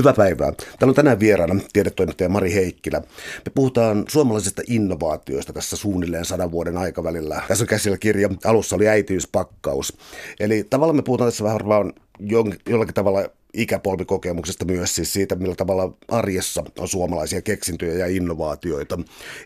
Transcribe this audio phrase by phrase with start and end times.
[0.00, 0.52] Hyvää päivää.
[0.52, 3.00] Täällä on tänään vieraana tiedetoimittaja Mari Heikkilä.
[3.46, 7.42] Me puhutaan suomalaisista innovaatioista tässä suunnilleen sadan vuoden aikavälillä.
[7.48, 9.96] Tässä on käsillä kirja, alussa oli äitiyspakkaus.
[10.40, 11.92] Eli tavallaan me puhutaan tässä vähän varmaan
[12.68, 13.24] jollakin tavalla
[13.54, 18.98] ikäpolvikokemuksesta myös siis siitä, millä tavalla arjessa on suomalaisia keksintöjä ja innovaatioita.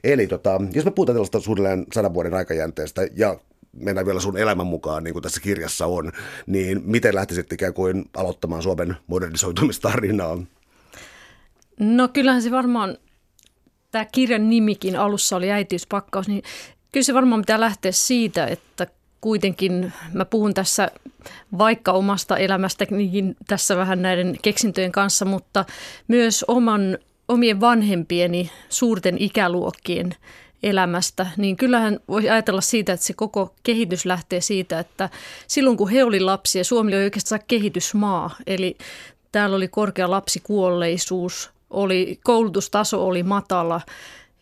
[0.04, 3.36] Eli tota, jos me puhutaan tällaista suunnilleen sadan vuoden aikajänteestä ja
[3.76, 6.12] mennään vielä sun elämän mukaan, niin kuin tässä kirjassa on,
[6.46, 10.38] niin miten lähtisit ikään kuin aloittamaan Suomen modernisoitumistarinaa?
[11.80, 12.98] No kyllähän se varmaan,
[13.90, 16.42] tämä kirjan nimikin alussa oli äitiyspakkaus, niin
[16.92, 18.86] kyllä se varmaan pitää lähteä siitä, että
[19.20, 20.90] kuitenkin mä puhun tässä
[21.58, 25.64] vaikka omasta elämästä niin tässä vähän näiden keksintöjen kanssa, mutta
[26.08, 26.98] myös oman,
[27.28, 30.14] omien vanhempieni suurten ikäluokkien
[30.64, 35.08] elämästä, niin kyllähän voi ajatella siitä, että se koko kehitys lähtee siitä, että
[35.46, 38.76] silloin kun he oli lapsia, Suomi oli oikeastaan kehitysmaa, eli
[39.32, 43.80] täällä oli korkea lapsikuolleisuus, oli, koulutustaso oli matala,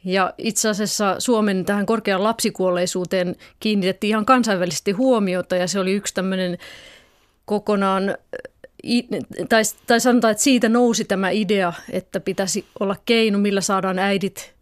[0.05, 6.15] ja itse asiassa Suomen tähän korkeaan lapsikuolleisuuteen kiinnitettiin ihan kansainvälisesti huomiota ja se oli yksi
[6.15, 6.59] tämmöinen
[7.45, 8.17] kokonaan,
[9.48, 14.55] tai, tai sanotaan, että siitä nousi tämä idea, että pitäisi olla keino, millä saadaan äidit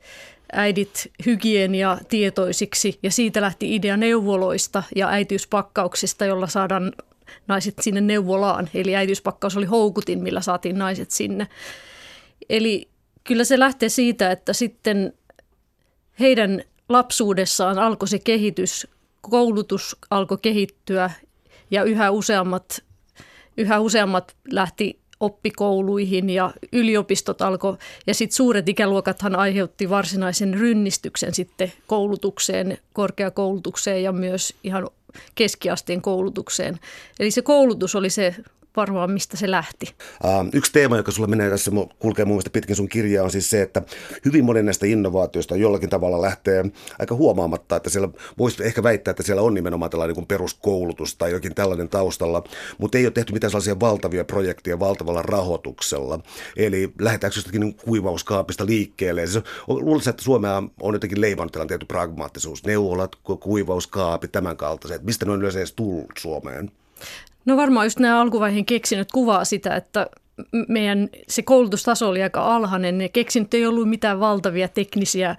[0.53, 6.93] äidit hygienia tietoisiksi ja siitä lähti idea neuvoloista ja äitiyspakkauksista, jolla saadaan
[7.47, 8.69] naiset sinne neuvolaan.
[8.75, 11.48] Eli äitiyspakkaus oli houkutin, millä saatiin naiset sinne.
[12.48, 12.89] Eli
[13.25, 15.12] kyllä se lähtee siitä, että sitten
[16.21, 18.87] heidän lapsuudessaan alkoi se kehitys,
[19.21, 21.11] koulutus alkoi kehittyä
[21.71, 22.84] ja yhä useammat,
[23.56, 27.76] yhä useammat lähti oppikouluihin ja yliopistot alkoi,
[28.06, 34.88] ja sitten suuret ikäluokathan aiheutti varsinaisen rynnistyksen sitten koulutukseen, korkeakoulutukseen ja myös ihan
[35.34, 36.80] keskiasteen koulutukseen.
[37.20, 38.34] Eli se koulutus oli se
[38.76, 39.94] varmaan, mistä se lähti.
[40.52, 43.62] Yksi teema, joka sulla menee tässä, kulkee mun mielestä pitkin sun kirjaa, on siis se,
[43.62, 43.82] että
[44.24, 46.64] hyvin moni näistä innovaatioista jollakin tavalla lähtee
[46.98, 51.30] aika huomaamatta, että siellä voisi ehkä väittää, että siellä on nimenomaan tällainen niin koulutus tai
[51.30, 52.44] jokin tällainen taustalla,
[52.78, 56.20] mutta ei ole tehty mitään sellaisia valtavia projekteja valtavalla rahoituksella.
[56.56, 59.26] Eli lähdetäänkö jostakin niin kuivauskaapista liikkeelle.
[59.26, 62.64] Siis luulisin, että Suomea on jotenkin leimannut tällainen tietty pragmaattisuus.
[62.64, 65.03] Neuvolat, kuivauskaapit, tämän kaltaiset.
[65.03, 66.70] Mistä ne on yleensä edes tullut Suomeen?
[67.44, 70.06] No varmaan just nämä alkuvaiheen keksinnöt kuvaa sitä, että
[70.69, 72.99] meidän se koulutustaso oli aika alhainen.
[72.99, 75.37] Ne keksinnöt ei ollut mitään valtavia teknisiä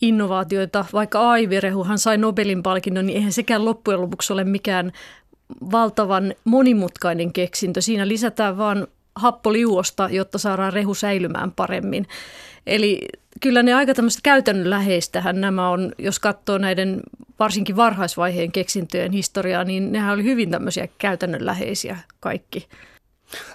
[0.00, 0.84] innovaatioita.
[0.92, 4.92] Vaikka Aivirehuhan sai Nobelin palkinnon, niin eihän sekään loppujen lopuksi ole mikään
[5.72, 7.80] valtavan monimutkainen keksintö.
[7.80, 12.06] Siinä lisätään vaan happoliuosta, jotta saadaan rehu säilymään paremmin.
[12.66, 13.08] Eli
[13.40, 17.00] kyllä ne aika tämmöistä käytännönläheistähän nämä on, jos katsoo näiden
[17.38, 22.68] varsinkin varhaisvaiheen keksintöjen historiaa, niin nehän oli hyvin tämmöisiä käytännönläheisiä kaikki.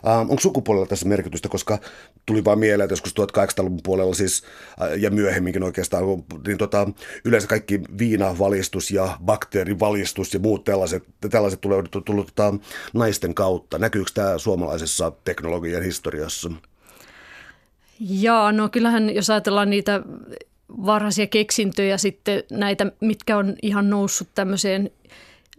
[0.03, 1.79] Uh, onko sukupuolella tässä merkitystä, koska
[2.25, 4.43] tuli vaan mieleen, että joskus 1800-luvun puolella siis,
[4.81, 6.03] uh, ja myöhemminkin oikeastaan,
[6.47, 6.87] niin tota,
[7.25, 12.53] yleensä kaikki viinavalistus ja bakteerivalistus ja muut tällaiset, tällaiset tulee tullut tota,
[12.93, 13.77] naisten kautta.
[13.77, 16.51] Näkyykö tämä suomalaisessa teknologian historiassa?
[17.99, 20.01] Jaa, no kyllähän jos ajatellaan niitä
[20.69, 24.91] varhaisia keksintöjä sitten näitä, mitkä on ihan noussut tämmöiseen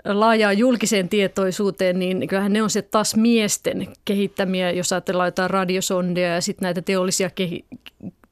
[0.05, 6.35] laajaan julkiseen tietoisuuteen, niin kyllähän ne on se taas miesten kehittämiä, jos ajatellaan jotain radiosondia
[6.35, 7.65] ja sitten näitä teollisia, kehi-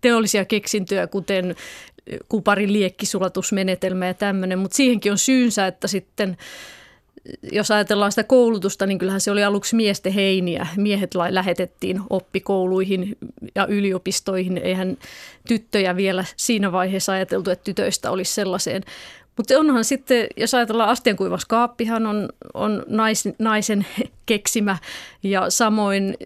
[0.01, 1.55] teollisia keksintöjä, kuten
[2.29, 6.37] kuparin liekkisulatusmenetelmä ja tämmöinen, mutta siihenkin on syynsä, että sitten
[7.53, 10.67] jos ajatellaan sitä koulutusta, niin kyllähän se oli aluksi miesten heiniä.
[10.77, 13.17] Miehet lähetettiin oppikouluihin
[13.55, 14.59] ja yliopistoihin.
[14.59, 14.97] Eihän
[15.49, 18.83] tyttöjä vielä siinä vaiheessa ajateltu, että tytöistä olisi sellaiseen.
[19.37, 23.87] Mutta onhan sitten, jos ajatellaan astiankuivaskaappihan on, on nais, naisen
[24.27, 24.77] keksimä
[25.23, 26.17] ja samoin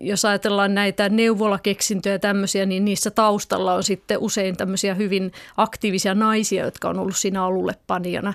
[0.00, 6.14] jos ajatellaan näitä neuvolakeksintöjä ja tämmöisiä, niin niissä taustalla on sitten usein tämmöisiä hyvin aktiivisia
[6.14, 8.34] naisia, jotka on ollut siinä alulle panijana.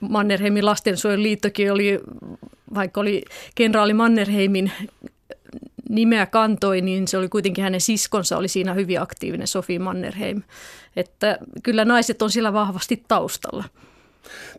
[0.00, 2.00] Mannerheimin lastensuojeluliittokin oli,
[2.74, 3.22] vaikka oli
[3.54, 4.72] kenraali Mannerheimin
[5.88, 10.42] nimeä kantoi, niin se oli kuitenkin hänen siskonsa oli siinä hyvin aktiivinen, Sofi Mannerheim.
[10.96, 13.64] Että kyllä naiset on siellä vahvasti taustalla.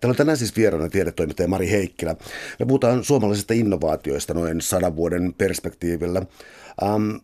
[0.01, 2.15] Täällä on tänään siis vieraana tiedetoimittaja Mari Heikkilä.
[2.59, 6.21] Me puhutaan suomalaisista innovaatioista noin sadan vuoden perspektiivillä.
[6.83, 7.15] Ähm,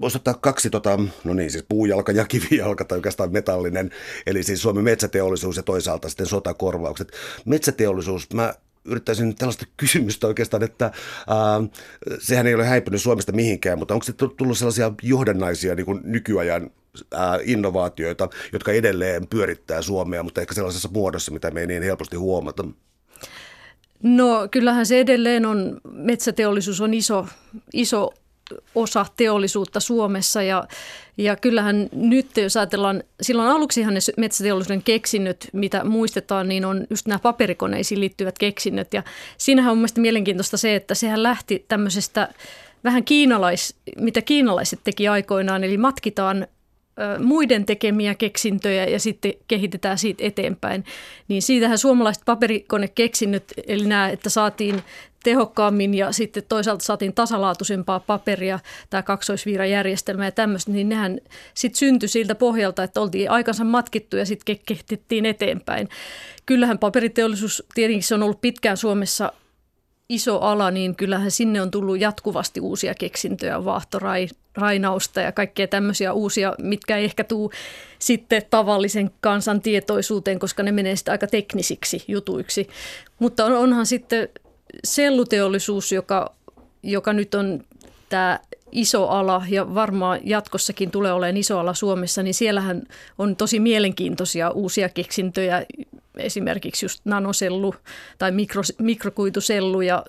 [0.00, 3.90] voisi ottaa kaksi, tota, no niin, siis puujalka ja kivijalka tai oikeastaan metallinen,
[4.26, 7.12] eli siis Suomen metsäteollisuus ja toisaalta sitten sotakorvaukset.
[7.44, 8.54] Metsäteollisuus, mä
[8.84, 11.60] yrittäisin tällaista kysymystä oikeastaan, että ää,
[12.18, 16.70] sehän ei ole häipynyt Suomesta mihinkään, mutta onko se tullut sellaisia johdannaisia niin kuin nykyajan
[17.14, 22.16] ää, innovaatioita, jotka edelleen pyörittää Suomea, mutta ehkä sellaisessa muodossa, mitä me ei niin helposti
[22.16, 22.64] huomata?
[24.02, 27.26] No kyllähän se edelleen on, metsäteollisuus on iso,
[27.72, 28.10] iso
[28.74, 30.42] osa teollisuutta Suomessa.
[30.42, 30.64] Ja,
[31.16, 37.06] ja kyllähän nyt, jos ajatellaan, silloin aluksihan ne metsäteollisuuden keksinnöt, mitä muistetaan, niin on just
[37.06, 38.94] nämä paperikoneisiin liittyvät keksinnöt.
[38.94, 39.02] Ja
[39.38, 42.28] siinähän on mielestäni mielenkiintoista se, että sehän lähti tämmöisestä
[42.84, 46.46] vähän kiinalais, mitä kiinalaiset teki aikoinaan, eli matkitaan
[47.18, 50.84] muiden tekemiä keksintöjä ja sitten kehitetään siitä eteenpäin.
[51.28, 54.82] Niin siitähän suomalaiset paperikonekeksinnyt, eli nämä, että saatiin
[55.24, 58.58] tehokkaammin ja sitten toisaalta saatiin tasalaatuisempaa paperia,
[58.90, 61.20] tämä kaksoisviirajärjestelmä ja tämmöistä, niin nehän
[61.54, 65.88] sitten syntyi siltä pohjalta, että oltiin aikansa matkittu ja sitten kehitettiin eteenpäin.
[66.46, 69.32] Kyllähän paperiteollisuus tietenkin se on ollut pitkään Suomessa
[70.10, 76.54] iso ala, niin kyllähän sinne on tullut jatkuvasti uusia keksintöjä, vaahtorainausta ja kaikkea tämmöisiä uusia,
[76.62, 77.52] mitkä ei ehkä tuu
[77.98, 82.68] sitten tavallisen kansan tietoisuuteen, koska ne menee sitten aika teknisiksi jutuiksi.
[83.18, 84.28] Mutta on, onhan sitten
[84.84, 86.34] selluteollisuus, joka,
[86.82, 87.64] joka nyt on
[88.08, 88.40] tämä
[88.72, 92.82] iso ala ja varmaan jatkossakin tulee olemaan iso ala Suomessa, niin siellähän
[93.18, 95.66] on tosi mielenkiintoisia uusia keksintöjä,
[96.16, 97.74] esimerkiksi just nanosellu
[98.18, 100.02] tai mikro, mikrokuitusellu, ja,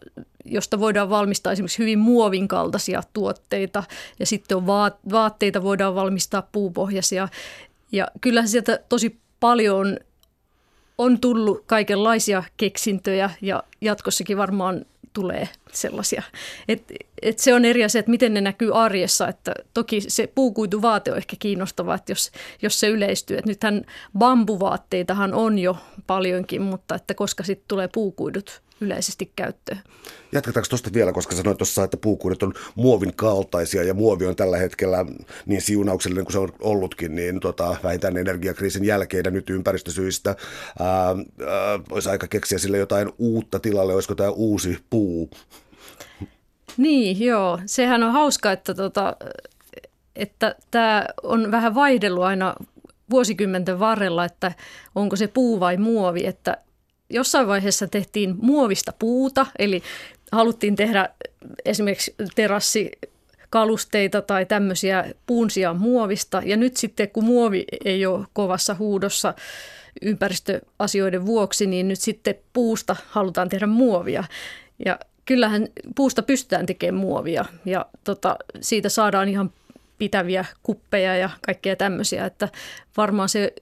[0.46, 3.84] josta voidaan valmistaa esimerkiksi hyvin muovin kaltaisia tuotteita.
[4.20, 7.28] Ja sitten on vaat, vaatteita voidaan valmistaa puupohjaisia.
[7.92, 9.98] Ja kyllähän sieltä tosi paljon
[10.98, 16.24] on tullut kaikenlaisia keksintöjä ja jatkossakin varmaan tulee sellaisia.
[16.68, 16.84] Et,
[17.22, 19.28] et se on eri asia, että miten ne näkyy arjessa.
[19.28, 23.38] Että toki se puukuituvaate on ehkä kiinnostava, että jos, jos se yleistyy.
[23.38, 23.86] Et nythän
[24.18, 25.78] bambuvaatteitahan on jo
[26.08, 29.80] paljonkin, mutta että koska sitten tulee puukuidut yleisesti käyttöön.
[30.32, 34.58] Jatketaanko tuosta vielä, koska sanoit tuossa, että puukuudet on muovin kaltaisia ja muovi on tällä
[34.58, 35.06] hetkellä
[35.46, 40.36] niin siunauksellinen kuin se on ollutkin, niin tota, vähintään energiakriisin jälkeen ja nyt ympäristösyistä
[40.80, 41.16] ää, ää,
[41.92, 45.30] olisi aika keksiä sille jotain uutta tilalle, olisiko tämä uusi puu?
[46.78, 47.60] Niin, joo.
[47.66, 49.16] Sehän on hauska, että, tota,
[50.16, 52.56] että tämä on vähän vaihdellut aina
[53.10, 54.52] vuosikymmenten varrella, että
[54.96, 56.58] onko se puu vai muovi, että
[57.12, 59.84] jossain vaiheessa tehtiin muovista puuta, eli
[60.32, 61.10] haluttiin tehdä
[61.66, 62.92] esimerkiksi terassi
[63.50, 66.42] kalusteita tai tämmöisiä puunsia muovista.
[66.46, 69.34] Ja nyt sitten, kun muovi ei ole kovassa huudossa
[70.02, 74.24] ympäristöasioiden vuoksi, niin nyt sitten puusta halutaan tehdä muovia.
[74.86, 79.52] Ja kyllähän puusta pystytään tekemään muovia ja tota, siitä saadaan ihan
[79.98, 82.50] pitäviä kuppeja ja kaikkea tämmöisiä, että
[82.98, 83.54] varmaan se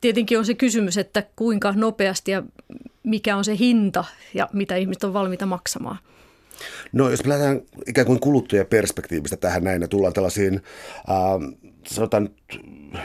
[0.00, 2.42] tietenkin on se kysymys, että kuinka nopeasti ja
[3.02, 4.04] mikä on se hinta
[4.34, 5.98] ja mitä ihmiset on valmiita maksamaan.
[6.92, 11.56] No jos me lähdetään ikään kuin kuluttajaperspektiivistä tähän näin ja tullaan tällaisiin, äh,
[11.86, 12.28] sanotaan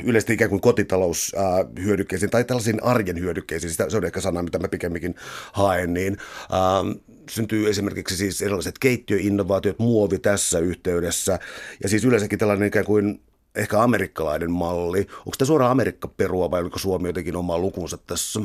[0.04, 5.16] yleisesti ikään kuin kotitaloushyödykkeisiin tai tällaisiin arjen hyödykkeisiin, se on ehkä sana, mitä mä pikemminkin
[5.54, 11.40] haen, niin äh, syntyy esimerkiksi siis erilaiset keittiöinnovaatiot, muovi tässä yhteydessä
[11.84, 13.22] ja siis yleensäkin tällainen ikään kuin
[13.56, 15.00] ehkä amerikkalainen malli.
[15.00, 18.40] Onko tämä suoraan Amerikka-perua vai oliko Suomi jotenkin oma lukunsa tässä?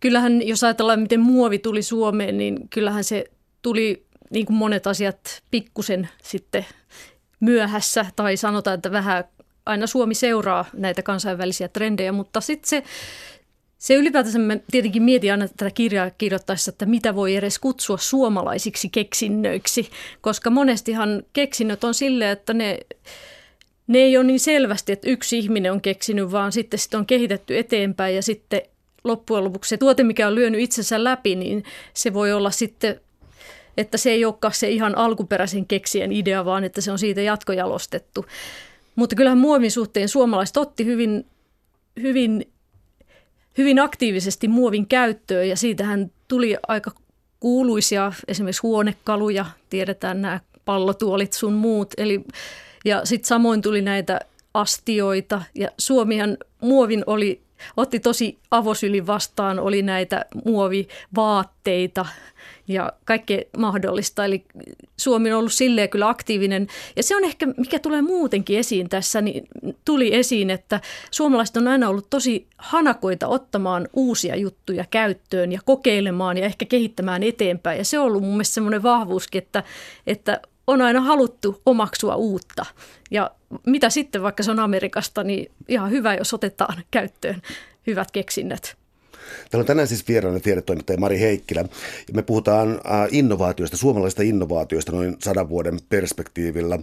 [0.00, 3.24] Kyllähän, jos ajatellaan, miten muovi tuli Suomeen, niin kyllähän se
[3.62, 6.66] tuli niin kuin monet asiat pikkusen sitten
[7.40, 8.06] myöhässä.
[8.16, 9.24] Tai sanotaan, että vähän
[9.66, 12.82] aina Suomi seuraa näitä kansainvälisiä trendejä, mutta sitten se,
[13.78, 18.88] se ylipäätänsä mä tietenkin mietin aina tätä kirjaa kirjoittaessa, että mitä voi edes kutsua suomalaisiksi
[18.88, 19.90] keksinnöiksi,
[20.20, 22.78] koska monestihan keksinnöt on silleen, että ne
[23.86, 27.58] ne ei ole niin selvästi, että yksi ihminen on keksinyt, vaan sitten sitä on kehitetty
[27.58, 28.62] eteenpäin ja sitten
[29.08, 33.00] loppujen lopuksi se tuote, mikä on lyönyt itsensä läpi, niin se voi olla sitten,
[33.76, 38.26] että se ei olekaan se ihan alkuperäisen keksien idea, vaan että se on siitä jatkojalostettu.
[38.96, 41.26] Mutta kyllähän muovin suhteen suomalaiset otti hyvin,
[42.02, 42.52] hyvin,
[43.58, 46.90] hyvin aktiivisesti muovin käyttöön ja siitähän tuli aika
[47.40, 52.24] kuuluisia esimerkiksi huonekaluja, tiedetään nämä pallotuolit sun muut, eli
[52.84, 54.20] ja sitten samoin tuli näitä
[54.54, 57.40] astioita ja Suomihan muovin oli,
[57.76, 62.06] otti tosi avosylin vastaan, oli näitä muovivaatteita
[62.68, 64.24] ja kaikkea mahdollista.
[64.24, 64.44] Eli
[64.96, 66.66] Suomi on ollut silleen kyllä aktiivinen.
[66.96, 69.48] Ja se on ehkä, mikä tulee muutenkin esiin tässä, niin
[69.84, 76.36] tuli esiin, että suomalaiset on aina ollut tosi hanakoita ottamaan uusia juttuja käyttöön ja kokeilemaan
[76.36, 77.78] ja ehkä kehittämään eteenpäin.
[77.78, 79.62] Ja se on ollut mun mielestä semmoinen vahvuuskin, että,
[80.06, 82.66] että on aina haluttu omaksua uutta.
[83.10, 83.30] Ja
[83.66, 87.42] mitä sitten, vaikka se on Amerikasta, niin ihan hyvä, jos otetaan käyttöön
[87.86, 88.76] hyvät keksinnät.
[89.50, 91.60] Täällä on tänään siis vieraana tiedetoimittaja Mari Heikkilä.
[92.08, 96.78] Ja me puhutaan innovaatioista, suomalaisista innovaatioista noin sadan vuoden perspektiivillä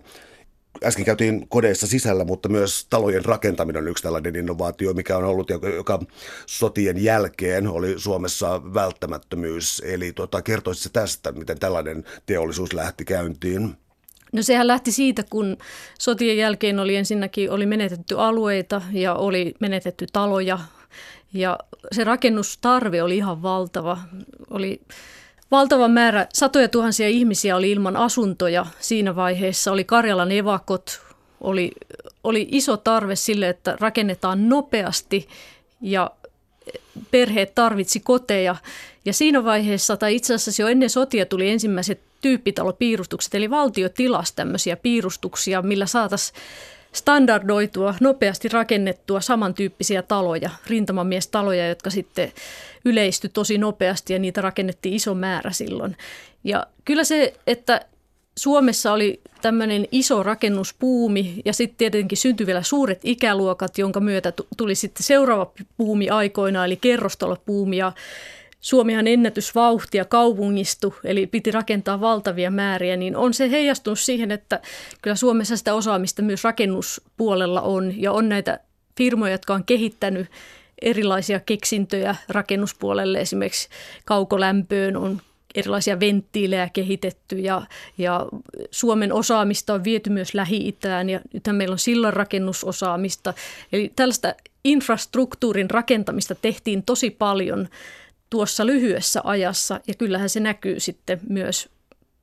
[0.83, 5.49] äsken käytiin kodeissa sisällä, mutta myös talojen rakentaminen on yksi tällainen innovaatio, mikä on ollut,
[5.75, 5.99] joka
[6.45, 9.81] sotien jälkeen oli Suomessa välttämättömyys.
[9.85, 13.75] Eli tota, kertoisi se tästä, miten tällainen teollisuus lähti käyntiin?
[14.35, 15.57] No sehän lähti siitä, kun
[15.99, 20.59] sotien jälkeen oli ensinnäkin oli menetetty alueita ja oli menetetty taloja
[21.33, 21.59] ja
[21.91, 23.97] se rakennustarve oli ihan valtava.
[24.49, 24.81] Oli
[25.51, 29.71] valtava määrä, satoja tuhansia ihmisiä oli ilman asuntoja siinä vaiheessa.
[29.71, 31.01] Oli Karjalan evakot,
[31.41, 31.71] oli,
[32.23, 35.27] oli iso tarve sille, että rakennetaan nopeasti
[35.81, 36.11] ja
[37.11, 38.55] perheet tarvitsi koteja.
[39.05, 44.33] Ja siinä vaiheessa, tai itse asiassa jo ennen sotia tuli ensimmäiset tyyppitalopiirustukset, eli valtio tilasi
[44.35, 46.39] tämmöisiä piirustuksia, millä saataisiin
[46.91, 52.31] standardoitua, nopeasti rakennettua samantyyppisiä taloja, rintamamiestaloja, jotka sitten
[52.85, 55.97] yleistyi tosi nopeasti ja niitä rakennettiin iso määrä silloin.
[56.43, 57.85] Ja kyllä se, että
[58.39, 64.75] Suomessa oli tämmöinen iso rakennuspuumi ja sitten tietenkin syntyi vielä suuret ikäluokat, jonka myötä tuli
[64.75, 67.91] sitten seuraava puumi aikoina, eli kerrostalopuumi ja
[68.61, 74.59] Suomihan ennätysvauhtia kaupungistu, eli piti rakentaa valtavia määriä, niin on se heijastunut siihen, että
[75.01, 78.59] kyllä Suomessa sitä osaamista myös rakennuspuolella on ja on näitä
[78.97, 80.27] firmoja, jotka on kehittänyt
[80.81, 83.19] erilaisia keksintöjä rakennuspuolelle.
[83.19, 83.69] Esimerkiksi
[84.05, 85.21] kaukolämpöön on
[85.55, 87.61] erilaisia venttiilejä kehitetty ja,
[87.97, 88.25] ja
[88.71, 93.33] Suomen osaamista on viety myös Lähi-Itään ja nythän meillä on sillanrakennusosaamista.
[93.73, 94.33] Eli tällaista
[94.63, 97.67] infrastruktuurin rakentamista tehtiin tosi paljon
[98.29, 101.69] tuossa lyhyessä ajassa ja kyllähän se näkyy sitten myös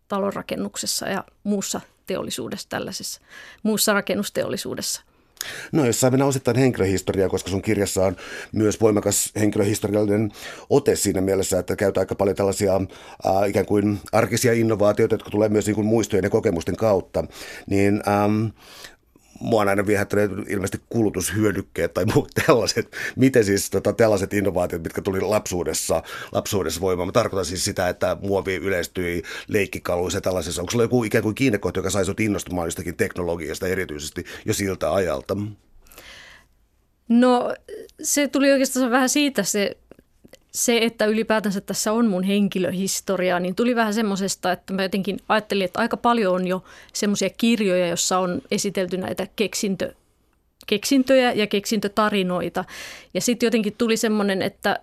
[0.09, 3.21] talonrakennuksessa ja muussa teollisuudessa tällaisessa,
[3.63, 5.03] muussa rakennusteollisuudessa.
[5.73, 8.17] No jos mennä osittain henkilöhistoriaa, koska sun kirjassa on
[8.53, 10.33] myös voimakas henkilöhistoriallinen
[10.71, 15.49] ote siinä mielessä, että käytetään aika paljon tällaisia äh, ikään kuin arkisia innovaatioita, jotka tulee
[15.49, 17.25] myös niin kuin muistojen ja kokemusten kautta,
[17.67, 18.47] niin ähm,
[19.43, 22.97] mua on aina viehättänyt ilmeisesti kulutushyödykkeet tai muut tällaiset.
[23.17, 27.09] Miten siis tota, tällaiset innovaatiot, mitkä tuli lapsuudessa, lapsuudessa voimaan.
[27.09, 30.63] Mä tarkoitan siis sitä, että muovi yleistyi leikkikaluissa ja tällaisessa.
[30.63, 34.93] Onko sulla joku ikään kuin kiinnekohta, joka sai sut innostumaan jostakin teknologiasta erityisesti jo siltä
[34.93, 35.37] ajalta?
[37.09, 37.55] No
[38.03, 39.77] se tuli oikeastaan vähän siitä se
[40.55, 45.65] se, että ylipäätänsä tässä on mun henkilöhistoria, niin tuli vähän semmoisesta, että mä jotenkin ajattelin,
[45.65, 49.95] että aika paljon on jo semmoisia kirjoja, joissa on esitelty näitä keksintö,
[50.67, 52.65] keksintöjä ja keksintötarinoita.
[53.15, 54.81] Ja sitten jotenkin tuli semmoinen, että,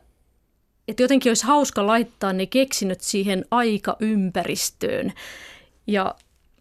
[0.87, 5.13] että jotenkin olisi hauska laittaa ne keksinnöt siihen aikaympäristöön.
[5.87, 6.15] Ja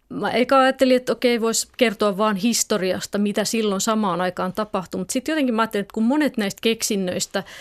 [0.09, 4.99] mä eikä ajattelin, että okei, voisi kertoa vaan historiasta, mitä silloin samaan aikaan tapahtui.
[4.99, 7.43] Mutta sitten jotenkin mä ajattelin, että kun monet näistä keksinnöistä–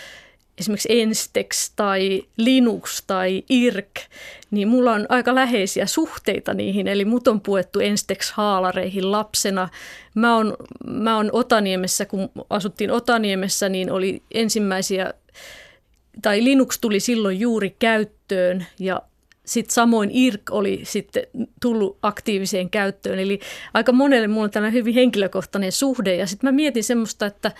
[0.59, 4.00] esimerkiksi Enstex tai Linux tai IRC,
[4.50, 6.88] niin mulla on aika läheisiä suhteita niihin.
[6.88, 9.69] Eli mut on puettu Enstex-haalareihin lapsena.
[10.15, 15.15] Mä oon, mä oon Otaniemessä, kun asuttiin Otaniemessä, niin oli ensimmäisiä,
[16.23, 19.03] tai Linux tuli silloin juuri käyttöön ja
[19.49, 21.23] sitten samoin IRK oli sitten
[21.61, 23.19] tullut aktiiviseen käyttöön.
[23.19, 23.41] Eli
[23.75, 26.17] aika monelle mulla on tällainen hyvin henkilökohtainen suhde.
[26.17, 27.53] Ja sitten mä mietin semmoista, että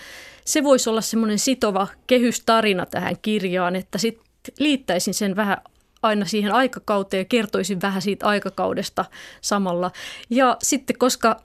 [0.49, 5.59] se voisi olla semmoinen sitova kehystarina tähän kirjaan, että sitten liittäisin sen vähän
[6.02, 9.05] aina siihen aikakauteen ja kertoisin vähän siitä aikakaudesta
[9.40, 9.90] samalla.
[10.31, 11.40] Ja sitten koska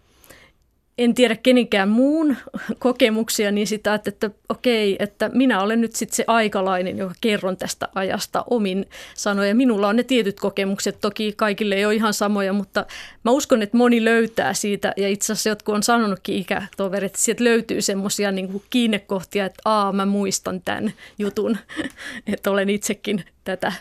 [0.97, 2.37] en tiedä kenenkään muun
[2.79, 7.57] kokemuksia, niin sitä ajattelin, että okei, että minä olen nyt sitten se aikalainen, joka kerron
[7.57, 8.85] tästä ajasta omin
[9.15, 9.55] sanoja.
[9.55, 12.85] Minulla on ne tietyt kokemukset, toki kaikille ei ole ihan samoja, mutta
[13.23, 14.93] mä uskon, että moni löytää siitä.
[14.97, 19.91] Ja itse asiassa jotkut on sanonutkin ikätoverit, että sieltä löytyy semmoisia niin kiinnekohtia, että aa,
[19.91, 21.57] mä muistan tämän jutun,
[22.33, 23.73] että olen itsekin tätä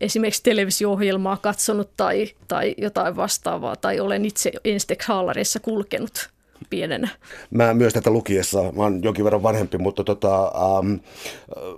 [0.00, 6.30] esimerkiksi televisio-ohjelmaa katsonut tai, tai jotain vastaavaa, tai olen itse Enstex-haalareissa kulkenut
[6.70, 7.08] pienenä.
[7.50, 10.94] Mä myös tätä lukiessa, mä oon jonkin verran vanhempi, mutta tota, ähm,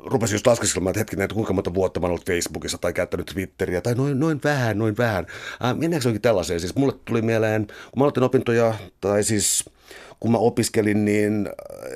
[0.05, 3.27] rupesin just laskeskelemaan, että hetkinen, että kuinka monta vuotta mä oon ollut Facebookissa tai käyttänyt
[3.27, 5.27] Twitteriä, tai noin, noin vähän, noin vähän.
[5.65, 6.61] Äh, mennäänkö onkin tällaiseen?
[6.61, 9.65] Siis mulle tuli mieleen, kun mä aloitin opintoja, tai siis
[10.21, 11.49] kun mä opiskelin, niin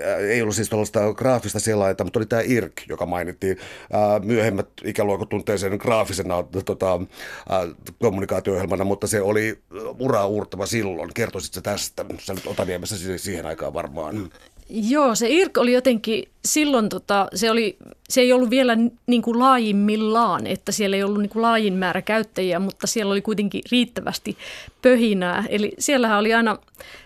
[0.07, 3.59] äh, ei ollut siis tällaista graafista selainta, mutta oli tämä IRK, joka mainittiin.
[3.95, 9.59] Äh, myöhemmät ikäluokat tuntee sen graafisena tota, äh, kommunikaatio-ohjelmana, mutta se oli
[9.99, 11.15] uraa uurtava silloin.
[11.15, 12.05] Kertoisitko tästä?
[12.19, 14.31] Sä nyt Otaniemessä siihen aikaan varmaan.
[14.68, 17.76] Joo, se IRK oli jotenkin silloin, tota, se, oli,
[18.08, 22.02] se ei ollut vielä niin kuin laajimmillaan, että siellä ei ollut niin kuin laajin määrä
[22.02, 24.37] käyttäjiä, mutta siellä oli kuitenkin riittävästi
[24.82, 25.44] pöhinää.
[25.49, 26.58] Eli siellähän oli aina,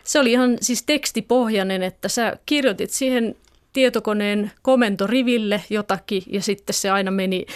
[0.05, 3.37] se oli ihan siis tekstipohjainen, että sä kirjoitit siihen
[3.73, 7.47] tietokoneen komentoriville jotakin ja sitten se aina meni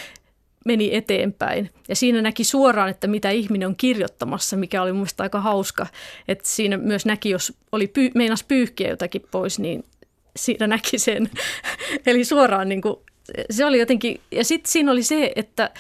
[0.65, 1.71] meni eteenpäin.
[1.89, 5.87] Ja siinä näki suoraan, että mitä ihminen on kirjoittamassa, mikä oli mun aika hauska.
[6.29, 9.85] Että siinä myös näki, jos oli py, meinas pyyhkiä jotakin pois, niin
[10.37, 11.31] siinä näki sen.
[12.07, 12.97] Eli suoraan niin kuin,
[13.51, 15.71] se oli jotenkin, ja sitten siinä oli se, että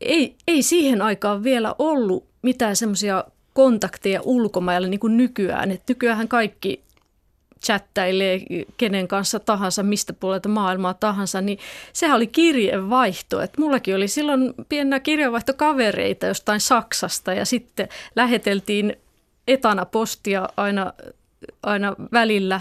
[0.00, 5.70] ei, ei siihen aikaan vielä ollut mitään semmoisia kontakteja ulkomailla niin kuin nykyään.
[5.70, 6.82] Et nykyään kaikki
[7.64, 8.40] chattailee
[8.76, 11.58] kenen kanssa tahansa, mistä puolelta maailmaa tahansa, niin
[11.92, 13.40] sehän oli kirjeenvaihto.
[13.40, 18.96] Et mullakin oli silloin pienä kirjeenvaihtokavereita jostain Saksasta ja sitten läheteltiin
[19.48, 20.92] etana postia aina,
[21.62, 22.60] aina välillä.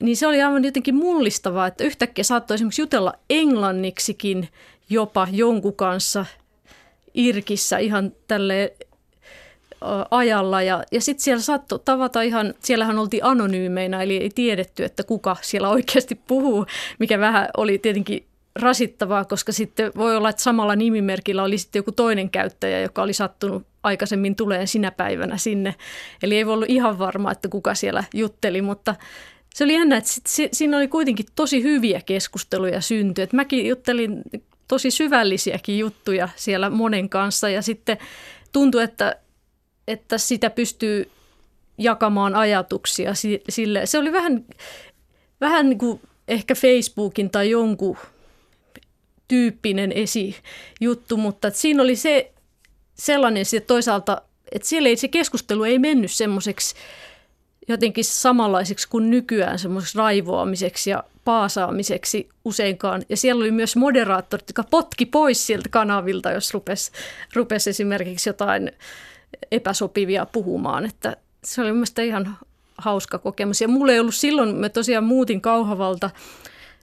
[0.00, 4.48] Niin se oli aivan jotenkin mullistavaa, että yhtäkkiä saattoi esimerkiksi jutella englanniksikin
[4.90, 6.26] jopa jonkun kanssa
[7.14, 8.72] Irkissä ihan tälle
[10.10, 15.04] ajalla ja, ja sitten siellä saattoi tavata ihan, siellähän oltiin anonyymeinä, eli ei tiedetty, että
[15.04, 16.66] kuka siellä oikeasti puhuu,
[16.98, 21.92] mikä vähän oli tietenkin rasittavaa, koska sitten voi olla, että samalla nimimerkillä oli sitten joku
[21.92, 25.74] toinen käyttäjä, joka oli sattunut aikaisemmin tulee sinä päivänä sinne.
[26.22, 28.94] Eli ei ollut ihan varma, että kuka siellä jutteli, mutta
[29.56, 33.22] se oli jännä, että sit, siinä oli kuitenkin tosi hyviä keskusteluja synty.
[33.22, 34.22] Et mäkin juttelin
[34.68, 37.98] tosi syvällisiäkin juttuja siellä monen kanssa ja sitten
[38.52, 39.16] tuntui, että
[39.88, 41.10] että sitä pystyy
[41.78, 43.12] jakamaan ajatuksia
[43.48, 43.86] sille.
[43.86, 44.44] Se oli vähän,
[45.40, 47.96] vähän niin kuin ehkä Facebookin tai jonkun
[49.28, 52.32] tyyppinen esijuttu, mutta siinä oli se
[52.94, 54.22] sellainen että toisaalta,
[54.52, 56.74] että siellä ei, se keskustelu ei mennyt semmoiseksi
[57.68, 63.02] jotenkin samanlaiseksi kuin nykyään semmoiseksi raivoamiseksi ja paasaamiseksi useinkaan.
[63.08, 66.92] Ja siellä oli myös moderaattorit, jotka potki pois sieltä kanavilta, jos rupesi,
[67.34, 68.72] rupesi esimerkiksi jotain
[69.50, 72.38] epäsopivia puhumaan, että se oli mielestäni ihan
[72.78, 73.60] hauska kokemus.
[73.60, 76.10] Ja mulla ei ollut silloin, mä tosiaan muutin Kauhavalta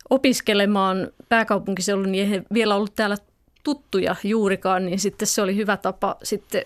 [0.09, 3.17] opiskelemaan pääkaupunkiseudulla, niin ei vielä ollut täällä
[3.63, 6.65] tuttuja juurikaan, niin sitten se oli hyvä tapa sitten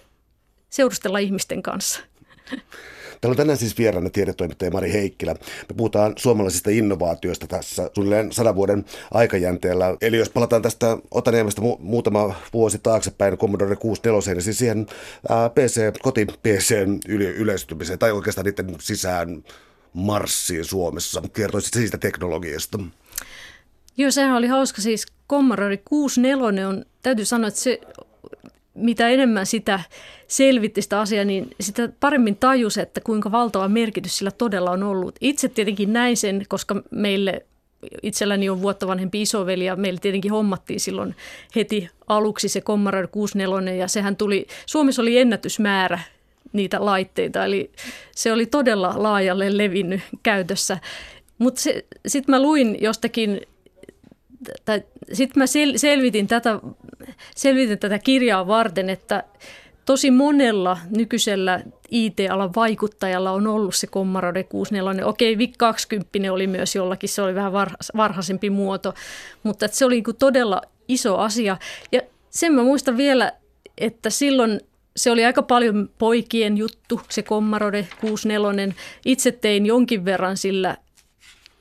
[0.70, 2.00] seurustella ihmisten kanssa.
[3.22, 5.34] Täällä on tänään siis vieraana tiedetoimittaja Mari Heikkilä.
[5.70, 9.98] Me puhutaan suomalaisista innovaatioista tässä suunnilleen sadan vuoden aikajänteellä.
[10.02, 14.86] Eli jos palataan tästä Otaniemestä mu- muutama vuosi taaksepäin Commodore 64, niin siis siihen
[15.54, 19.44] PC, koti-PCn yle- yleistymiseen tai oikeastaan niiden sisään
[19.94, 21.22] marssiin Suomessa.
[21.34, 22.80] Kertoisit siitä teknologiasta.
[23.98, 24.82] Joo, sehän oli hauska.
[24.82, 27.80] Siis Commodore 64 on, täytyy sanoa, että se
[28.78, 29.80] mitä enemmän sitä
[30.28, 35.16] selvitti sitä asiaa, niin sitä paremmin tajus, että kuinka valtava merkitys sillä todella on ollut.
[35.22, 37.46] Itse tietenkin näin sen, koska meille
[38.04, 41.16] itselläni on vuotta vanhempi isoveli ja meille tietenkin hommattiin silloin
[41.56, 46.00] heti aluksi se Commodore 64 ja sehän tuli, Suomessa oli ennätysmäärä
[46.54, 47.72] niitä laitteita, eli
[48.16, 50.78] se oli todella laajalle levinnyt käytössä.
[51.38, 51.62] Mutta
[52.08, 53.42] sitten mä luin jostakin
[55.14, 56.60] sitten mä sel- selvitin, tätä,
[57.36, 59.24] selvitin tätä kirjaa varten, että
[59.86, 65.06] tosi monella nykyisellä IT-alan vaikuttajalla on ollut se Commodore 64.
[65.06, 67.54] Okei, VIC 20 oli myös jollakin, se oli vähän
[67.98, 68.94] varhaisempi muoto,
[69.44, 71.58] mutta se oli niin todella iso asia.
[71.92, 73.32] Ja sen mä muistan vielä,
[73.78, 74.60] että silloin
[74.98, 78.74] se oli aika paljon poikien juttu, se Commodore 64.
[79.06, 80.78] Itse tein jonkin verran sillä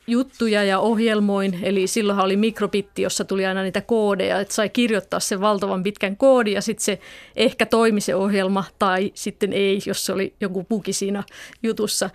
[0.06, 5.20] juttuja ja ohjelmoin, eli silloinhan oli mikrobitti, jossa tuli aina niitä koodeja, että sai kirjoittaa
[5.20, 6.98] sen valtavan pitkän koodin ja sitten se
[7.36, 11.22] ehkä toimi se ohjelma tai sitten ei, jos se oli joku bugi siinä
[11.62, 12.10] jutussa.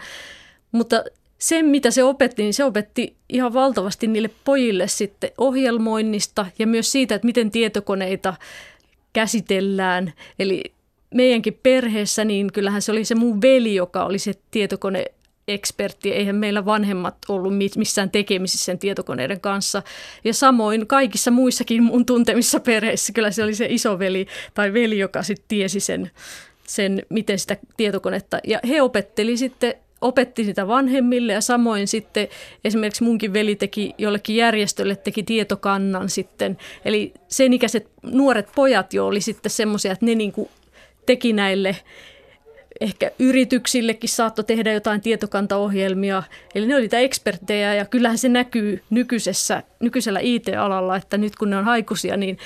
[0.72, 1.04] Mutta
[1.38, 6.92] se, mitä se opetti, niin se opetti ihan valtavasti niille pojille sitten ohjelmoinnista ja myös
[6.92, 8.34] siitä, että miten tietokoneita
[9.14, 10.14] käsitellään.
[10.40, 10.64] Eli
[11.14, 15.06] meidänkin perheessä, niin kyllähän se oli se mun veli, joka oli se tietokone
[15.48, 19.84] ekspertti, eihän meillä vanhemmat ollut missään tekemisissä sen tietokoneiden kanssa.
[20.24, 25.24] Ja samoin kaikissa muissakin mun tuntemissa perheissä, kyllä se oli se isoveli tai veli, joka
[25.24, 26.12] sitten tiesi sen,
[26.68, 28.40] sen, miten sitä tietokonetta.
[28.48, 32.28] Ja he opetteli sitten opetti sitä vanhemmille ja samoin sitten
[32.64, 36.58] esimerkiksi munkin veli teki jollekin järjestölle teki tietokannan sitten.
[36.86, 40.34] Eli sen ikäiset nuoret pojat jo oli sitten semmoisia, että ne niin
[41.06, 41.76] teki näille
[42.82, 46.24] ehkä yrityksillekin saattoi tehdä jotain tietokantaohjelmia.
[46.56, 51.50] Eli ne oli niitä eksperttejä ja kyllähän se näkyy nykyisessä, nykyisellä IT-alalla, että nyt kun
[51.50, 52.38] ne on haikuisia, niin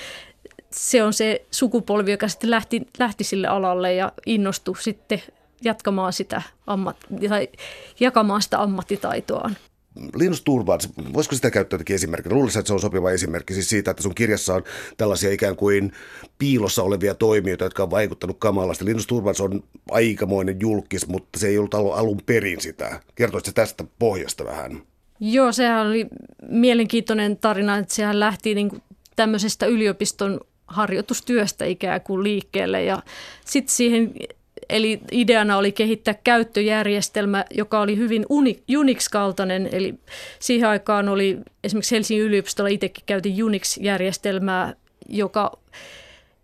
[0.70, 5.22] se on se sukupolvi, joka sitten lähti, lähti sille alalle ja innostui sitten
[5.64, 6.96] jatkamaan sitä ammat,
[7.28, 7.48] tai
[8.00, 9.56] jakamaan sitä ammattitaitoaan.
[10.14, 12.34] Linus Turvalds, voisiko sitä käyttää jotenkin esimerkkinä?
[12.34, 14.64] Luulisin, että se on sopiva esimerkki siis siitä, että sun kirjassa on
[14.96, 15.92] tällaisia ikään kuin
[16.38, 18.84] piilossa olevia toimijoita, jotka on vaikuttanut kamalasti.
[18.84, 23.00] Linus Turvalds on aikamoinen julkis, mutta se ei ollut alun perin sitä.
[23.14, 24.82] Kertoisitko tästä pohjasta vähän?
[25.20, 26.06] Joo, sehän oli
[26.48, 28.82] mielenkiintoinen tarina, että sehän lähti niin kuin
[29.16, 33.02] tämmöisestä yliopiston harjoitustyöstä ikään kuin liikkeelle ja
[33.44, 34.12] sitten siihen
[34.68, 38.26] Eli ideana oli kehittää käyttöjärjestelmä, joka oli hyvin
[38.68, 39.68] Unix-kaltainen.
[39.72, 39.94] Eli
[40.38, 44.74] siihen aikaan oli esimerkiksi Helsingin yliopistolla itsekin käytin Unix-järjestelmää,
[45.08, 45.52] joka,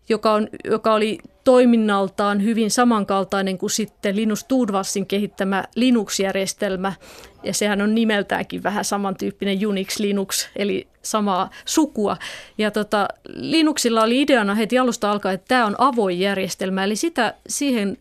[0.09, 6.93] joka, on, joka oli toiminnaltaan hyvin samankaltainen kuin sitten Linus Torvaldsin kehittämä Linux-järjestelmä.
[7.43, 12.17] Ja sehän on nimeltäänkin vähän samantyyppinen Unix Linux, eli samaa sukua.
[12.59, 17.35] Ja tota, Linuxilla oli ideana heti alusta alkaen, että tämä on avoin järjestelmä, eli sitä,
[17.49, 17.99] siihen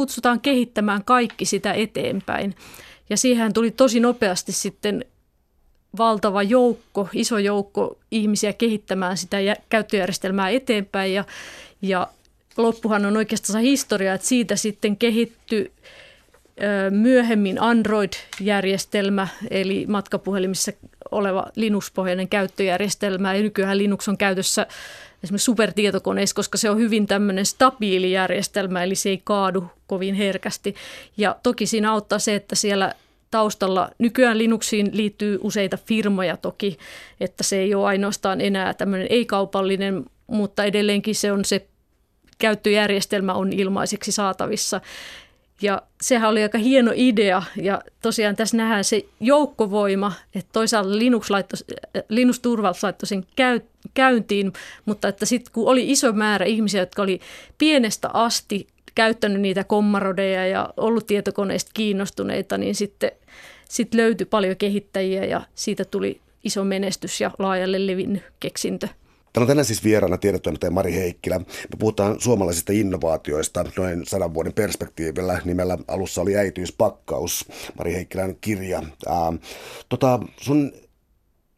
[0.00, 2.54] kutsutaan kehittämään kaikki sitä eteenpäin.
[3.10, 5.04] Ja siihen tuli tosi nopeasti sitten
[5.98, 9.36] valtava joukko, iso joukko ihmisiä kehittämään sitä
[9.68, 11.24] käyttöjärjestelmää eteenpäin ja,
[11.82, 12.06] ja
[12.56, 15.72] loppuhan on oikeastaan historia, että siitä sitten kehittyi
[16.90, 20.72] myöhemmin Android-järjestelmä, eli matkapuhelimissa
[21.10, 23.34] oleva Linux-pohjainen käyttöjärjestelmä.
[23.34, 24.66] Ja nykyään Linux on käytössä
[25.24, 30.74] esimerkiksi supertietokoneissa, koska se on hyvin tämmöinen stabiili järjestelmä, eli se ei kaadu kovin herkästi.
[31.16, 32.94] Ja toki siinä auttaa se, että siellä
[33.30, 36.78] taustalla nykyään Linuxiin liittyy useita firmoja toki,
[37.20, 41.66] että se ei ole ainoastaan enää tämmöinen ei-kaupallinen, mutta edelleenkin se on se
[42.38, 44.80] käyttöjärjestelmä on ilmaiseksi saatavissa.
[45.62, 51.30] Ja sehän oli aika hieno idea ja tosiaan tässä nähdään se joukkovoima, että toisaalta Linux,
[51.30, 51.56] laitto,
[52.08, 53.60] Linux Turvalds laittoi sen käy,
[53.94, 54.52] käyntiin,
[54.84, 57.20] mutta että sitten kun oli iso määrä ihmisiä, jotka oli
[57.58, 63.12] pienestä asti käyttänyt niitä kommarodeja ja ollut tietokoneista kiinnostuneita, niin sitten
[63.68, 68.88] sit löytyi paljon kehittäjiä ja siitä tuli iso menestys ja laajalle levinnyt keksintö.
[69.32, 71.38] Täällä on tänään siis vieraana tiedotoimittaja Mari Heikkilä.
[71.38, 75.40] Me puhutaan suomalaisista innovaatioista noin sadan vuoden perspektiivillä.
[75.44, 78.82] Nimellä alussa oli äitiyspakkaus, Mari Heikkilän kirja.
[79.06, 79.32] Ää,
[79.88, 80.72] tota, sun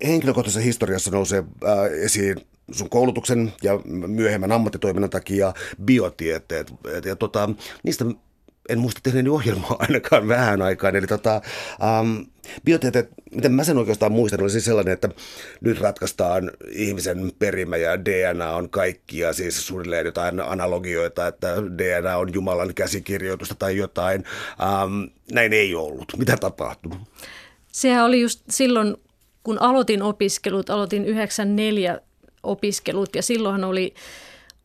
[0.07, 2.37] henkilökohtaisessa historiassa nousee ää, esiin
[2.73, 5.55] sun koulutuksen ja myöhemmän ammattitoiminnan takia
[5.85, 6.75] biotieteet.
[7.05, 7.49] Ja tota,
[7.83, 8.05] niistä
[8.69, 10.97] en muista tehneeni ohjelmaa ainakaan vähän aikaan.
[10.97, 11.41] Eli tota,
[12.01, 12.27] um,
[12.64, 15.09] biotieteet, miten mä sen oikeastaan muistan, oli siis sellainen, että
[15.61, 22.35] nyt ratkaistaan ihmisen perimä ja DNA on kaikkia, siis suunnilleen jotain analogioita, että DNA on
[22.35, 24.24] Jumalan käsikirjoitusta tai jotain.
[24.85, 26.12] Um, näin ei ollut.
[26.16, 26.92] Mitä tapahtui?
[27.72, 28.96] Sehän oli just silloin,
[29.42, 32.00] kun aloitin opiskelut, aloitin 94
[32.42, 33.94] opiskelut ja silloinhan oli,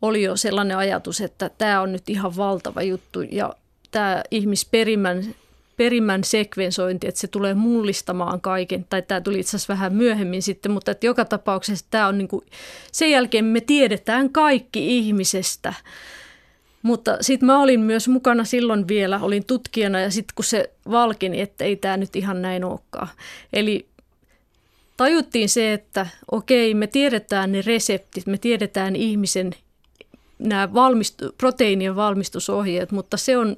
[0.01, 3.53] oli jo sellainen ajatus, että tämä on nyt ihan valtava juttu ja
[3.91, 5.35] tämä ihmisperimän
[5.77, 10.71] perimän sekvensointi, että se tulee mullistamaan kaiken, tai tämä tuli itse asiassa vähän myöhemmin sitten,
[10.71, 12.45] mutta että joka tapauksessa tämä on niin kuin,
[12.91, 15.73] sen jälkeen me tiedetään kaikki ihmisestä.
[16.81, 21.41] Mutta sitten mä olin myös mukana silloin vielä, olin tutkijana ja sitten kun se valkeni,
[21.41, 23.07] että ei tämä nyt ihan näin olekaan.
[23.53, 23.87] Eli
[24.97, 29.55] tajuttiin se, että okei, me tiedetään ne reseptit, me tiedetään ihmisen
[30.39, 33.57] nämä valmistu, proteiinien valmistusohjeet, mutta se on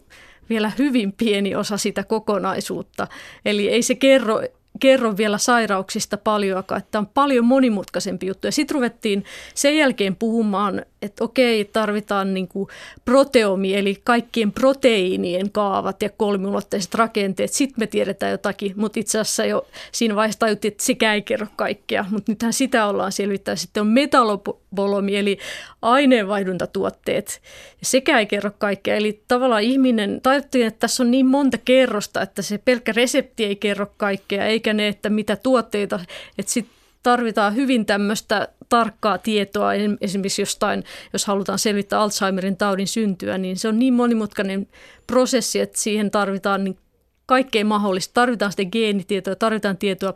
[0.50, 3.08] vielä hyvin pieni osa sitä kokonaisuutta.
[3.46, 4.42] Eli ei se kerro
[4.80, 8.48] kerro vielä sairauksista paljoakaan, että on paljon monimutkaisempi juttu.
[8.48, 12.70] Ja sitten ruvettiin sen jälkeen puhumaan, että okei, tarvitaan niin kuin
[13.06, 17.54] proteomi, eli kaikkien proteiinien kaavat ja kolmiulotteiset rakenteet.
[17.54, 21.48] Sitten me tiedetään jotakin, mutta itse asiassa jo siinä vaiheessa tajuttiin, että sekä ei kerro
[21.56, 22.06] kaikkea.
[22.12, 23.56] Mutta nythän sitä ollaan selvittää.
[23.56, 25.38] Sitten on metalobolomi, eli
[25.82, 27.42] aineenvaihduntatuotteet.
[27.84, 28.96] Sekä ei kerro kaikkea.
[28.96, 33.56] Eli tavallaan ihminen, tajuttiin, että tässä on niin monta kerrosta, että se pelkkä resepti ei
[33.56, 36.00] kerro kaikkea, eikä ne, että mitä tuotteita,
[36.38, 40.84] että sitten tarvitaan hyvin tämmöistä tarkkaa tietoa, esimerkiksi jostain,
[41.14, 44.68] jos halutaan selvittää Alzheimerin taudin syntyä, niin se on niin monimutkainen
[45.08, 46.78] prosessi, että siihen tarvitaan niin
[47.26, 48.14] kaikkein mahdollista.
[48.14, 50.14] Tarvitaan sitten geenitietoa, tarvitaan tietoa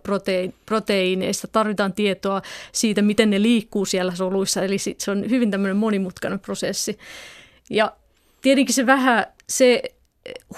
[0.65, 2.41] proteiineista, tarvitaan tietoa
[2.71, 4.63] siitä, miten ne liikkuu siellä soluissa.
[4.63, 6.97] Eli se on hyvin tämmöinen monimutkainen prosessi.
[7.69, 7.93] Ja
[8.41, 9.81] tietenkin se vähän, se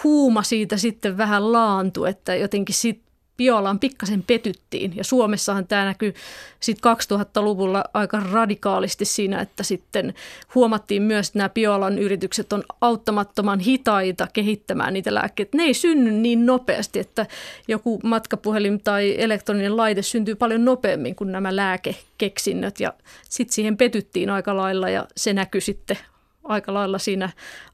[0.04, 3.05] huuma siitä sitten vähän laantui, että jotenkin sit
[3.38, 4.96] bioalaan pikkasen petyttiin.
[4.96, 6.14] Ja Suomessahan tämä näkyy
[6.60, 10.14] sitten 2000-luvulla aika radikaalisti siinä, että sitten
[10.56, 15.58] huomattiin myös, että nämä bioalan yritykset on auttamattoman hitaita kehittämään niitä lääkkeitä.
[15.58, 17.26] Ne ei synny niin nopeasti, että
[17.68, 22.80] joku matkapuhelin tai elektroninen laite syntyy paljon nopeammin kuin nämä lääkekeksinnöt.
[22.80, 22.94] Ja
[23.30, 25.98] sitten siihen petyttiin aika lailla ja se näkyy sitten
[26.44, 27.30] aika lailla siinä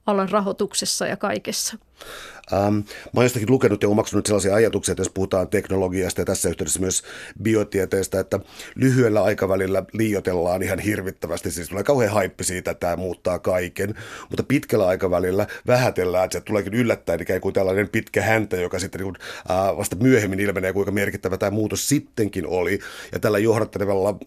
[0.06, 1.78] alan rahoituksessa ja kaikessa.
[2.54, 2.84] Ähm, mä
[3.16, 7.04] oon jostakin lukenut ja omaksunut sellaisia ajatuksia, että jos puhutaan teknologiasta ja tässä yhteydessä myös
[7.44, 8.40] biotieteestä, että
[8.76, 11.52] lyhyellä aikavälillä liiotellaan ihan hirvittävästi.
[11.52, 13.96] Siis tulee kauhean haippi siitä, että tämä muuttaa kaiken,
[14.30, 19.02] mutta pitkällä aikavälillä vähätellään, että se tuleekin yllättäen ikään kuin tällainen pitkä häntä, joka sitten
[19.02, 22.80] niin kuin, äh, vasta myöhemmin ilmenee, kuinka merkittävä tämä muutos sittenkin oli.
[23.12, 24.18] Ja tällä johdattelevalla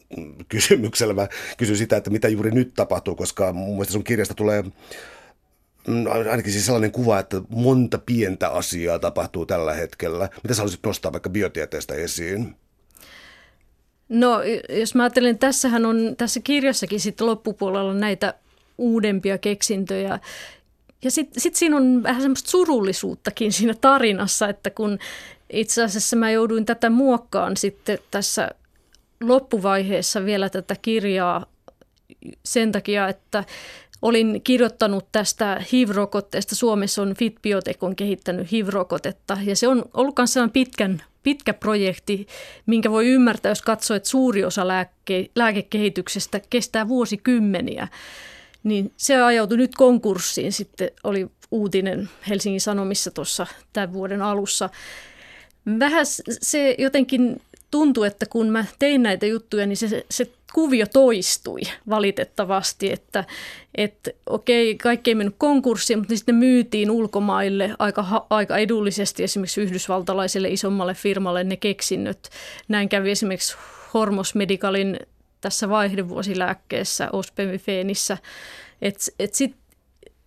[0.49, 4.65] kysymyksellä mä kysyn sitä, että mitä juuri nyt tapahtuu, koska mun mielestä sun kirjasta tulee
[6.31, 10.29] ainakin siis sellainen kuva, että monta pientä asiaa tapahtuu tällä hetkellä.
[10.43, 12.57] Mitä sä haluaisit nostaa vaikka biotieteestä esiin?
[14.09, 18.35] No jos mä ajattelen, tässähän on tässä kirjassakin sitten loppupuolella näitä
[18.79, 20.19] uudempia keksintöjä.
[21.05, 24.99] Ja sitten sit siinä on vähän semmoista surullisuuttakin siinä tarinassa, että kun
[25.53, 28.51] itse asiassa mä jouduin tätä muokkaan sitten tässä
[29.21, 31.47] loppuvaiheessa vielä tätä kirjaa
[32.45, 33.45] sen takia, että
[34.05, 36.55] olin kirjoittanut tästä HIV-rokotteesta.
[36.55, 42.27] Suomessa on Fit Biotech on kehittänyt HIV-rokotetta ja se on ollut myös pitkän, pitkä projekti,
[42.67, 47.89] minkä voi ymmärtää, jos katsoo, että suuri osa lääke, lääkekehityksestä kestää vuosikymmeniä.
[48.65, 50.53] Niin se ajautui nyt konkurssiin.
[50.53, 54.71] Sitten oli uutinen Helsingin Sanomissa tuossa tämän vuoden alussa.
[55.79, 61.61] Vähän se jotenkin tuntui, että kun mä tein näitä juttuja, niin se, se kuvio toistui
[61.89, 63.25] valitettavasti, että,
[63.75, 70.49] että okei, kaikki ei mennyt konkurssiin, mutta sitten myytiin ulkomaille aika, aika edullisesti esimerkiksi yhdysvaltalaiselle
[70.49, 72.31] isommalle firmalle ne keksinnöt.
[72.69, 73.57] Näin kävi esimerkiksi
[73.95, 74.97] Hormos Medicalin
[75.41, 78.19] tässä vaihdevuosilääkkeessä Ospemifeenissä,
[78.83, 79.57] että et sit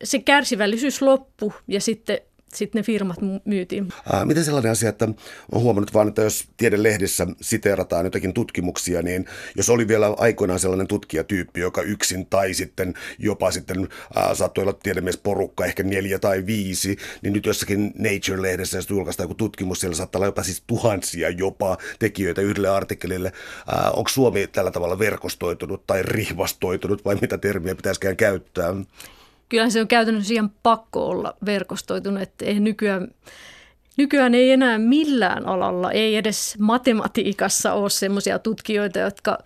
[0.04, 2.20] se kärsivällisyys loppu ja sitten
[2.54, 3.88] sitten ne firmat myytiin.
[4.14, 5.06] Ää, miten sellainen asia, että
[5.52, 10.88] olen huomannut vaan, että jos tiedelehdissä siteerataan jotakin tutkimuksia, niin jos oli vielä aikoinaan sellainen
[10.88, 16.98] tutkijatyyppi, joka yksin tai sitten jopa sitten ää, saattoi olla tiedemiesporukka, ehkä neljä tai viisi,
[17.22, 21.78] niin nyt jossakin Nature-lehdessä, jos julkaistaan joku tutkimus, siellä saattaa olla jopa siis tuhansia jopa
[22.00, 23.32] tekijöitä yhdelle artikkelille.
[23.68, 28.76] Ää, onko Suomi tällä tavalla verkostoitunut tai rihvastoitunut vai mitä termiä pitäisikään käyttää?
[29.50, 33.08] Kyllähän se on käytännössä ihan pakko olla verkostoitunut, että ei nykyään,
[33.98, 39.38] nykyään ei enää millään alalla, ei edes matematiikassa ole sellaisia tutkijoita, jotka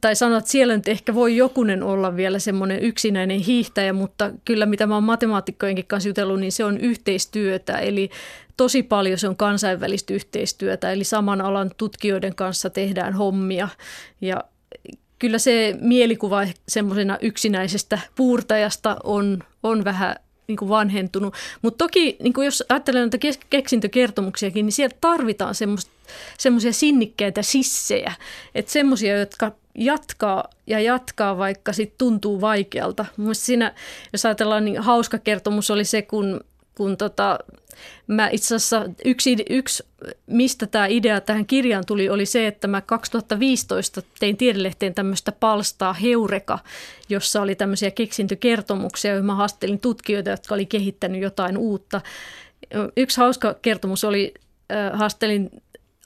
[0.00, 4.66] tai sanoa, että siellä nyt ehkä voi jokunen olla vielä semmoinen yksinäinen hiihtäjä, mutta kyllä
[4.66, 7.78] mitä mä oon matemaatikkojenkin kanssa jutellut, niin se on yhteistyötä.
[7.78, 8.10] Eli
[8.56, 13.68] tosi paljon se on kansainvälistä yhteistyötä, eli saman alan tutkijoiden kanssa tehdään hommia.
[14.20, 14.44] Ja
[15.18, 21.34] kyllä se mielikuva semmoisena yksinäisestä puurtajasta on, on vähän niin kuin vanhentunut.
[21.62, 23.18] Mutta toki niin kuin jos ajattelee näitä
[23.50, 25.54] keksintökertomuksiakin, niin siellä tarvitaan
[26.38, 28.12] semmoisia sinnikkäitä sissejä.
[28.54, 33.06] Että semmoisia, jotka jatkaa ja jatkaa, vaikka sitten tuntuu vaikealta.
[33.16, 33.74] Mielestäni siinä,
[34.12, 36.40] jos ajatellaan, niin hauska kertomus oli se, kun,
[36.74, 37.38] kun tota,
[38.06, 39.84] Mä itse asiassa yksi, yksi,
[40.26, 45.92] mistä tämä idea tähän kirjaan tuli, oli se, että mä 2015 tein tiedelehteen tämmöistä palstaa
[45.92, 46.58] Heureka,
[47.08, 52.00] jossa oli tämmöisiä keksintökertomuksia, joihin mä haastelin tutkijoita, jotka oli kehittänyt jotain uutta.
[52.96, 54.34] Yksi hauska kertomus oli,
[54.72, 55.50] äh, haastelin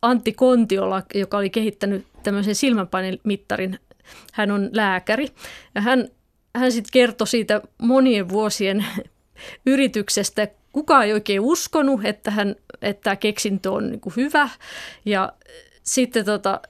[0.03, 3.79] Antti Kontiola, joka oli kehittänyt tämmöisen silmänpainemittarin.
[4.33, 5.29] Hän on lääkäri
[5.75, 6.09] ja hän,
[6.57, 8.87] hän sitten kertoi siitä monien vuosien
[9.67, 10.43] yrityksestä,
[10.79, 14.49] kukaan ei oikein uskonut, että, hän, että tämä keksintö on niin hyvä.
[15.05, 15.33] Ja
[15.83, 16.61] sitten tota,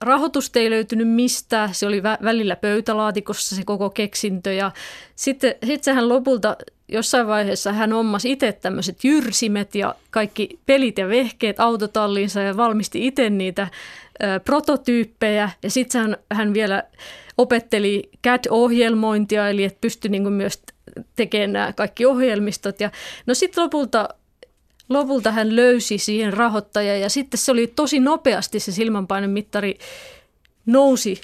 [0.00, 4.52] rahoitusta ei löytynyt mistään, se oli vä- välillä pöytälaatikossa se koko keksintö.
[4.52, 4.70] Ja
[5.16, 6.56] sitten sit sehän lopulta
[6.88, 13.06] jossain vaiheessa hän ommasi itse tämmöiset jyrsimet ja kaikki pelit ja vehkeet autotalliinsa ja valmisti
[13.06, 13.68] itse niitä
[14.22, 15.50] ö, prototyyppejä.
[15.62, 16.82] Ja sitten hän, hän vielä
[17.38, 20.62] opetteli CAD-ohjelmointia, eli että pystyi niin myös
[21.16, 22.80] tekemään nämä kaikki ohjelmistot.
[22.80, 22.90] Ja
[23.26, 24.08] no sitten lopulta,
[24.88, 29.78] lopulta hän löysi siihen rahoittaja ja sitten se oli tosi nopeasti se silmänpainemittari
[30.66, 31.20] nousi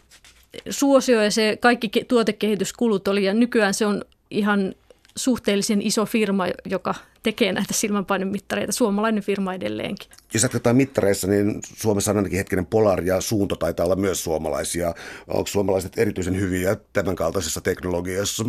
[0.71, 4.75] suosio ja se kaikki tuotekehityskulut oli ja nykyään se on ihan
[5.17, 10.11] suhteellisen iso firma, joka tekee näitä silmänpainemittareita, suomalainen firma edelleenkin.
[10.35, 14.95] Jos jatketaan mittareissa, niin Suomessa on ainakin hetkinen Polar ja Suunto taitaa olla myös suomalaisia.
[15.29, 18.45] Onko suomalaiset erityisen hyviä tämän kaltaisessa teknologiassa?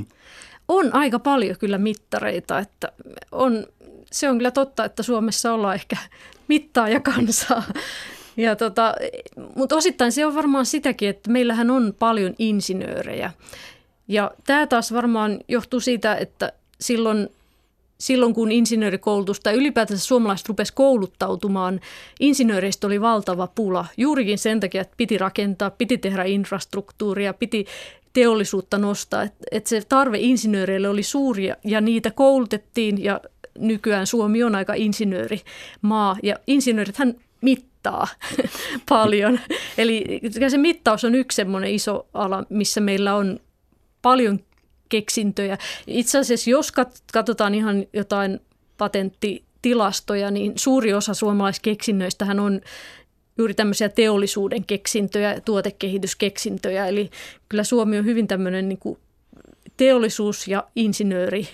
[0.68, 2.92] On aika paljon kyllä mittareita, että
[3.32, 3.68] on,
[4.12, 5.98] se on kyllä totta, että Suomessa ollaan ehkä
[6.48, 7.64] mittaaja kansaa.
[8.38, 8.94] Ja tota,
[9.56, 13.32] mutta osittain se on varmaan sitäkin, että meillähän on paljon insinöörejä.
[14.08, 17.30] Ja tämä taas varmaan johtuu siitä, että silloin,
[18.00, 21.80] silloin kun insinöörikoulutus tai ylipäätänsä suomalaiset rupesi kouluttautumaan,
[22.20, 23.86] insinööreistä oli valtava pula.
[23.98, 27.66] Juurikin sen takia, että piti rakentaa, piti tehdä infrastruktuuria, piti
[28.16, 29.24] teollisuutta nostaa.
[29.24, 33.22] Että et se tarve insinööreille oli suuri ja niitä koulutettiin ja
[33.60, 38.08] nykyään Suomi on aika insinöörimaa ja insinöörithän mittaa
[38.90, 39.40] paljon.
[39.78, 43.40] Eli se mittaus on yksi semmoinen iso ala, missä meillä on
[44.02, 44.40] paljon
[44.90, 45.58] keksintöjä.
[45.88, 46.72] Itse asiassa jos
[47.14, 48.40] katsotaan ihan jotain
[48.78, 52.62] patenttitilastoja, niin suuri osa suomalaiskeksinnöistähän on
[53.38, 56.88] juuri tämmöisiä teollisuuden keksintöjä, tuotekehityskeksintöjä.
[56.88, 57.10] Eli
[57.50, 59.00] kyllä Suomi on hyvin tämmöinen niin kuin
[59.78, 61.48] teollisuus- ja insinööri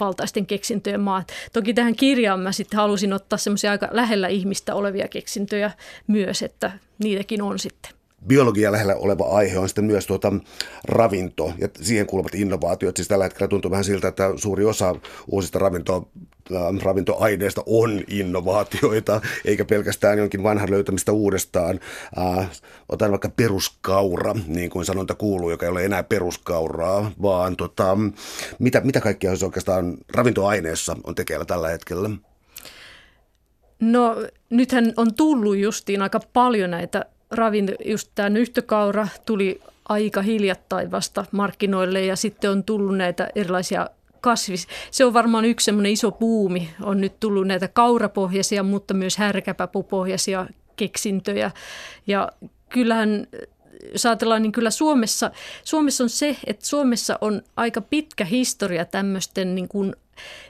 [0.00, 1.24] valtaisten keksintöjen maa.
[1.52, 5.70] Toki tähän kirjaan mä sitten halusin ottaa semmoisia aika lähellä ihmistä olevia keksintöjä
[6.06, 10.32] myös, että niitäkin on sitten biologia lähellä oleva aihe on sitten myös tuota
[10.84, 12.96] ravinto ja siihen kuuluvat innovaatiot.
[12.96, 14.94] Siis tällä hetkellä tuntuu vähän siltä, että suuri osa
[15.26, 16.08] uusista ravinto,
[16.52, 21.80] äh, ravintoaineista on innovaatioita, eikä pelkästään jonkin vanhan löytämistä uudestaan.
[22.18, 22.50] Äh,
[22.88, 27.98] otan vaikka peruskaura, niin kuin sanonta kuuluu, joka ei ole enää peruskauraa, vaan tota,
[28.58, 32.10] mitä, mitä kaikkea se oikeastaan ravintoaineessa on tekeillä tällä hetkellä?
[33.80, 34.16] No
[34.50, 41.24] nythän on tullut justiin aika paljon näitä ravinto, just tämä nyhtökaura tuli aika hiljattain vasta
[41.32, 43.90] markkinoille ja sitten on tullut näitä erilaisia
[44.20, 44.66] kasvis.
[44.90, 46.70] Se on varmaan yksi semmoinen iso puumi.
[46.82, 51.50] On nyt tullut näitä kaurapohjaisia, mutta myös härkäpäpupohjaisia keksintöjä.
[52.06, 52.28] Ja
[52.68, 53.26] kyllähän
[53.92, 55.30] jos ajatellaan, niin kyllä Suomessa,
[55.64, 59.96] Suomessa on se, että Suomessa on aika pitkä historia tämmöisten niin kuin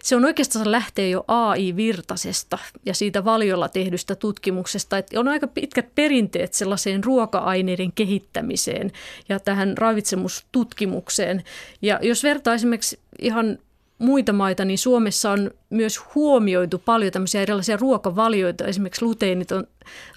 [0.02, 5.94] se on oikeastaan lähtee jo AI-virtasesta ja siitä valiolla tehdystä tutkimuksesta, että on aika pitkät
[5.94, 8.92] perinteet sellaiseen ruoka-aineiden kehittämiseen
[9.28, 11.44] ja tähän ravitsemustutkimukseen.
[11.82, 13.58] Ja jos vertaa esimerkiksi ihan
[14.02, 18.64] muita maita, niin Suomessa on myös huomioitu paljon tämmöisiä erilaisia ruokavalioita.
[18.64, 19.04] Esimerkiksi
[19.52, 19.66] on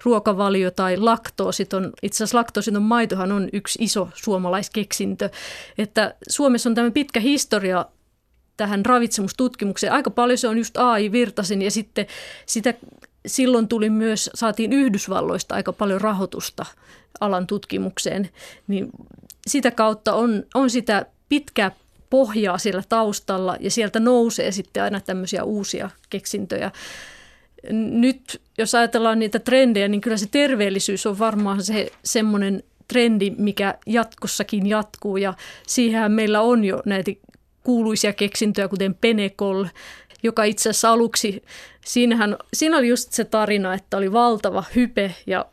[0.03, 0.97] ruokavalio tai
[1.73, 2.37] on itse asiassa
[2.77, 5.29] on maitohan on yksi iso suomalaiskeksintö.
[5.77, 7.85] Että Suomessa on tämmöinen pitkä historia
[8.57, 9.93] tähän ravitsemustutkimukseen.
[9.93, 12.05] Aika paljon se on just AI Virtasen ja sitten
[12.45, 12.73] sitä
[13.25, 16.65] silloin tuli myös, saatiin Yhdysvalloista aika paljon rahoitusta
[17.19, 18.29] alan tutkimukseen,
[18.67, 18.89] niin
[19.47, 21.71] sitä kautta on, on sitä pitkää
[22.09, 26.71] pohjaa siellä taustalla ja sieltä nousee sitten aina tämmöisiä uusia keksintöjä.
[27.71, 33.75] Nyt jos ajatellaan niitä trendejä, niin kyllä se terveellisyys on varmaan se semmoinen trendi, mikä
[33.85, 35.33] jatkossakin jatkuu ja
[35.67, 37.11] siihen meillä on jo näitä
[37.65, 39.65] kuuluisia keksintöjä, kuten Penekol,
[40.23, 41.43] joka itse asiassa aluksi,
[41.85, 45.45] siinähän, siinä oli just se tarina, että oli valtava hype ja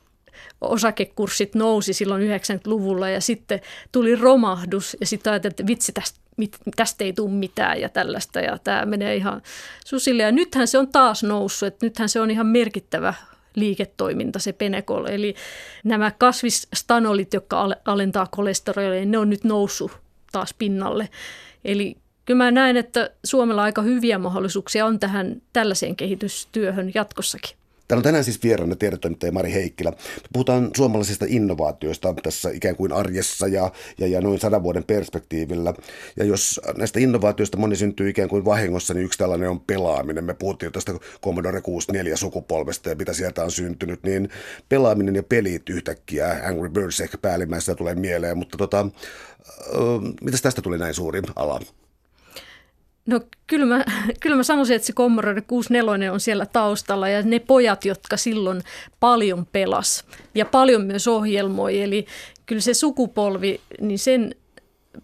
[0.60, 3.60] osakekurssit nousi silloin 90-luvulla ja sitten
[3.92, 8.40] tuli romahdus ja sitten ajateltiin, että vitsi, tästä, mit, tästä ei tule mitään ja tällaista
[8.40, 9.42] ja tämä menee ihan
[9.86, 10.22] susille.
[10.22, 13.14] Ja nythän se on taas noussut, että nythän se on ihan merkittävä
[13.54, 15.04] liiketoiminta, se Penekol.
[15.04, 15.34] Eli
[15.84, 19.92] nämä kasvistanolit, jotka alentaa kolesterolia, ne on nyt noussut
[20.32, 21.08] taas pinnalle.
[21.64, 27.56] Eli kyllä mä näen, että Suomella aika hyviä mahdollisuuksia on tähän tällaiseen kehitystyöhön jatkossakin.
[27.92, 29.92] Täällä on tänään siis vieraana tiedetoimittaja Mari Heikkilä.
[30.32, 35.74] Puhutaan suomalaisista innovaatioista tässä ikään kuin arjessa ja, ja, ja noin sadan vuoden perspektiivillä.
[36.16, 40.24] Ja jos näistä innovaatioista moni syntyy ikään kuin vahingossa, niin yksi tällainen on pelaaminen.
[40.24, 40.92] Me puhuttiin jo tästä
[41.24, 44.28] Commodore 64 sukupolvesta ja mitä sieltä on syntynyt, niin
[44.68, 48.86] pelaaminen ja pelit yhtäkkiä, Angry Birds ehkä päällimmäisenä tulee mieleen, mutta tota,
[50.22, 51.60] mitä tästä tuli näin suuri ala?
[53.06, 53.84] No kyllä mä,
[54.20, 58.62] kyllä mä sanoisin, että se Commodore 64 on siellä taustalla ja ne pojat, jotka silloin
[59.00, 61.82] paljon pelas ja paljon myös ohjelmoi.
[61.82, 62.06] Eli
[62.46, 64.34] kyllä se sukupolvi, niin sen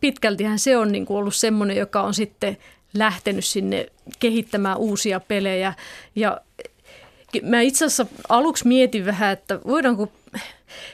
[0.00, 2.56] pitkältihän se on niin kuin ollut semmoinen, joka on sitten
[2.94, 3.86] lähtenyt sinne
[4.18, 5.74] kehittämään uusia pelejä.
[6.16, 6.40] Ja
[7.42, 10.12] mä itse asiassa aluksi mietin vähän, että voidaanko,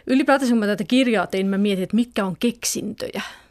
[0.07, 3.23] ylipäätänsä kun mä tätä kirjaa tein, mä mietin, että mitkä on keksintöjä–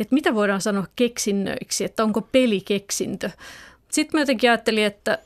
[0.00, 3.30] että mitä voidaan sanoa keksinnöiksi, että onko peli keksintö.
[3.90, 5.18] Sitten mä jotenkin ajattelin, että,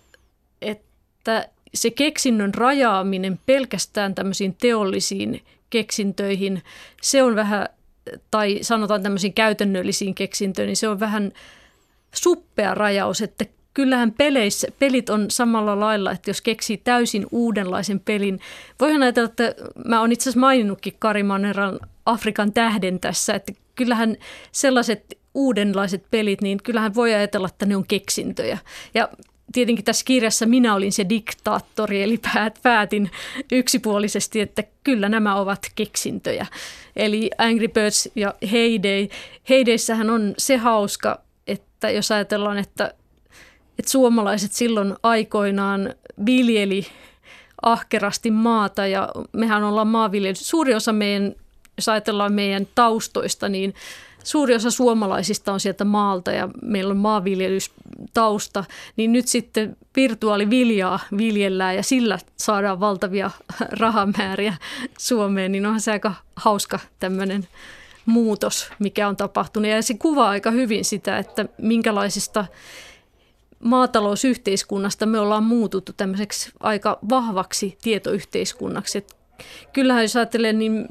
[0.62, 6.62] että se keksinnön rajaaminen pelkästään tämmöisiin teollisiin keksintöihin,
[7.02, 7.68] se on vähän,
[8.30, 11.32] tai sanotaan tämmöisiin käytännöllisiin keksintöihin, niin se on vähän
[12.14, 18.40] suppea rajaus, että kyllähän peleissä, pelit on samalla lailla, että jos keksii täysin uudenlaisen pelin.
[18.80, 24.16] Voihan ajatella, että mä oon itse asiassa maininnutkin Kari Maneran Afrikan tähden tässä, että kyllähän
[24.52, 28.58] sellaiset uudenlaiset pelit, niin kyllähän voi ajatella, että ne on keksintöjä.
[28.94, 29.08] Ja
[29.52, 32.20] tietenkin tässä kirjassa minä olin se diktaattori, eli
[32.62, 33.10] päätin
[33.52, 36.46] yksipuolisesti, että kyllä nämä ovat keksintöjä.
[36.96, 39.08] Eli Angry Birds ja Heyday.
[39.48, 42.94] Heydayssähän on se hauska, että jos ajatellaan, että,
[43.78, 45.94] että suomalaiset silloin aikoinaan
[46.26, 46.86] viljeli
[47.62, 50.34] ahkerasti maata ja mehän ollaan maanviljely.
[50.34, 51.34] Suuri osa meidän
[51.78, 53.74] jos ajatellaan meidän taustoista, niin
[54.24, 58.64] suuri osa suomalaisista on sieltä maalta ja meillä on maanviljelystausta,
[58.96, 63.30] niin nyt sitten virtuaaliviljaa viljellään ja sillä saadaan valtavia
[63.80, 64.54] rahamääriä
[64.98, 67.48] Suomeen, niin onhan se aika hauska tämmöinen
[68.06, 69.70] muutos, mikä on tapahtunut.
[69.70, 72.44] Ja se kuvaa aika hyvin sitä, että minkälaisesta
[73.60, 78.98] maatalousyhteiskunnasta me ollaan muututtu tämmöiseksi aika vahvaksi tietoyhteiskunnaksi.
[78.98, 79.15] Että
[79.72, 80.86] kyllähän jos ajattelee, niin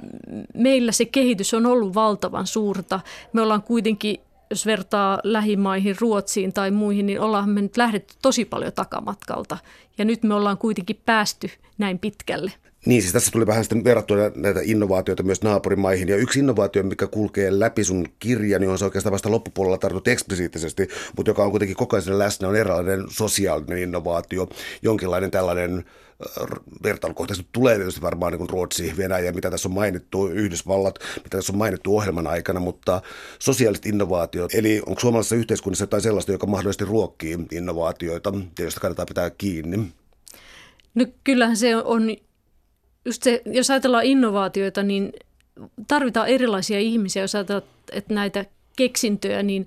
[0.54, 3.00] meillä se kehitys on ollut valtavan suurta.
[3.34, 4.18] Me ollaan kuitenkin,
[4.50, 9.58] jos vertaa lähimaihin, Ruotsiin tai muihin, niin ollaan me nyt lähdetty tosi paljon takamatkalta.
[9.98, 12.52] Ja nyt me ollaan kuitenkin päästy näin pitkälle.
[12.86, 16.10] Niin, siis tässä tuli vähän sitten verrattua näitä innovaatioita myös naapurimaihin.
[16.10, 20.08] Ja yksi innovaatio, mikä kulkee läpi sun kirja, niin on se oikeastaan vasta loppupuolella tartut
[20.08, 20.88] eksplisiittisesti,
[21.18, 24.48] mutta joka on kuitenkin koko ajan läsnä, on eräänlainen sosiaalinen innovaatio,
[24.82, 25.86] jonkinlainen tällainen
[26.84, 31.58] vertailukohtaisesti tulee tietysti varmaan niin Ruotsi, Venäjä, mitä tässä on mainittu, Yhdysvallat, mitä tässä on
[31.58, 33.02] mainittu ohjelman aikana, mutta
[33.40, 39.06] sosiaaliset innovaatiot, eli onko suomalaisessa yhteiskunnassa jotain sellaista, joka mahdollisesti ruokkii innovaatioita ja josta kannattaa
[39.06, 39.78] pitää kiinni?
[40.96, 42.16] No kyllähän se on,
[43.06, 45.14] just se, jos ajatellaan innovaatioita, niin
[45.88, 48.46] tarvitaan erilaisia ihmisiä, jos ajatellaan, että näitä
[48.78, 49.66] keksintöjä, niin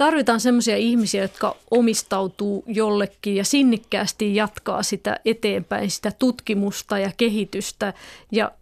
[0.00, 7.94] tarvitaan sellaisia ihmisiä, jotka omistautuu jollekin ja sinnikkäästi jatkaa sitä eteenpäin, sitä tutkimusta ja kehitystä.
[8.32, 8.52] Ja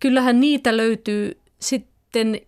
[0.00, 2.40] kyllähän niitä löytyy sitten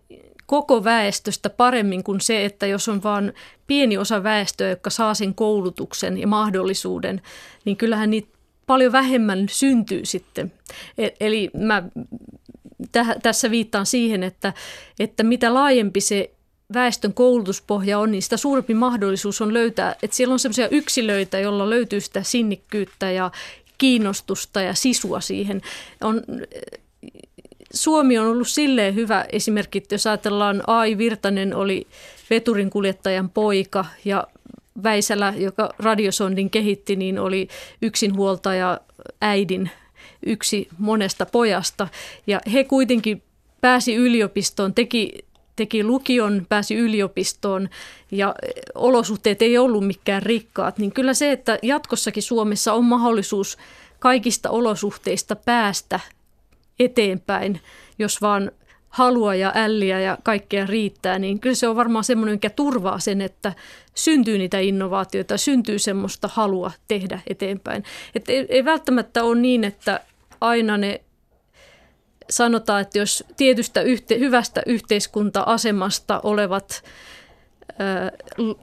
[0.45, 3.33] koko väestöstä paremmin kuin se, että jos on vain
[3.67, 7.21] pieni osa väestöä, joka saa sen koulutuksen ja mahdollisuuden,
[7.65, 8.29] niin kyllähän niitä
[8.67, 10.51] paljon vähemmän syntyy sitten.
[10.97, 11.83] E-, eli mä
[13.23, 14.53] tässä viittaan siihen, että,
[14.99, 16.31] että mitä laajempi se
[16.73, 21.69] väestön koulutuspohja on, niin sitä suurempi mahdollisuus on löytää, että siellä on sellaisia yksilöitä, joilla
[21.69, 23.31] löytyy sitä sinnikkyyttä ja
[23.77, 25.61] kiinnostusta ja sisua siihen.
[26.01, 26.21] On,
[27.73, 31.87] Suomi on ollut silleen hyvä esimerkki, että jos ajatellaan Ai Virtanen oli
[32.29, 34.27] veturin kuljettajan poika ja
[34.83, 37.47] Väisälä, joka radiosondin kehitti, niin oli
[37.81, 38.79] yksinhuoltaja
[39.21, 39.69] äidin
[40.25, 41.87] yksi monesta pojasta.
[42.27, 43.23] Ja he kuitenkin
[43.61, 45.25] pääsi yliopistoon, teki
[45.61, 47.69] teki lukion, pääsi yliopistoon
[48.11, 48.35] ja
[48.75, 53.57] olosuhteet ei ollut mikään rikkaat, niin kyllä se, että jatkossakin Suomessa on mahdollisuus
[53.99, 55.99] kaikista olosuhteista päästä
[56.79, 57.61] eteenpäin,
[57.99, 58.51] jos vaan
[58.89, 63.21] halua ja älliä ja kaikkea riittää, niin kyllä se on varmaan semmoinen, mikä turvaa sen,
[63.21, 63.53] että
[63.95, 67.83] syntyy niitä innovaatioita, syntyy semmoista halua tehdä eteenpäin.
[68.15, 69.99] Et ei, ei välttämättä ole niin, että
[70.41, 71.01] aina ne
[72.29, 76.83] sanotaan, että jos tietystä yhte, hyvästä yhteiskunta-asemasta olevat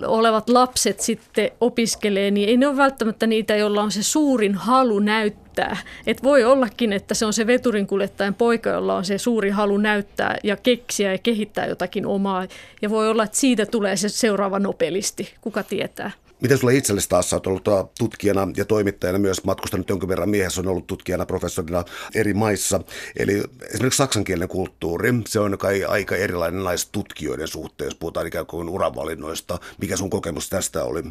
[0.06, 4.98] olevat lapset sitten opiskelee, niin ei ne ole välttämättä niitä, joilla on se suurin halu
[4.98, 5.76] näyttää.
[6.06, 10.36] Et voi ollakin, että se on se veturinkuljettajan poika, jolla on se suuri halu näyttää
[10.44, 12.46] ja keksiä ja kehittää jotakin omaa.
[12.82, 16.10] Ja voi olla, että siitä tulee se seuraava nopelisti, kuka tietää.
[16.40, 17.68] Miten sulla itsellesi taas, olet ollut
[17.98, 21.84] tutkijana ja toimittajana myös matkustanut jonkin verran, miehessä on ollut tutkijana, professorina
[22.14, 22.80] eri maissa.
[23.16, 28.46] Eli esimerkiksi saksankielinen kulttuuri, se on kai aika erilainen näistä tutkijoiden suhteen, jos puhutaan ikään
[28.46, 29.58] kuin uravalinnoista.
[29.80, 31.02] Mikä sun kokemus tästä oli?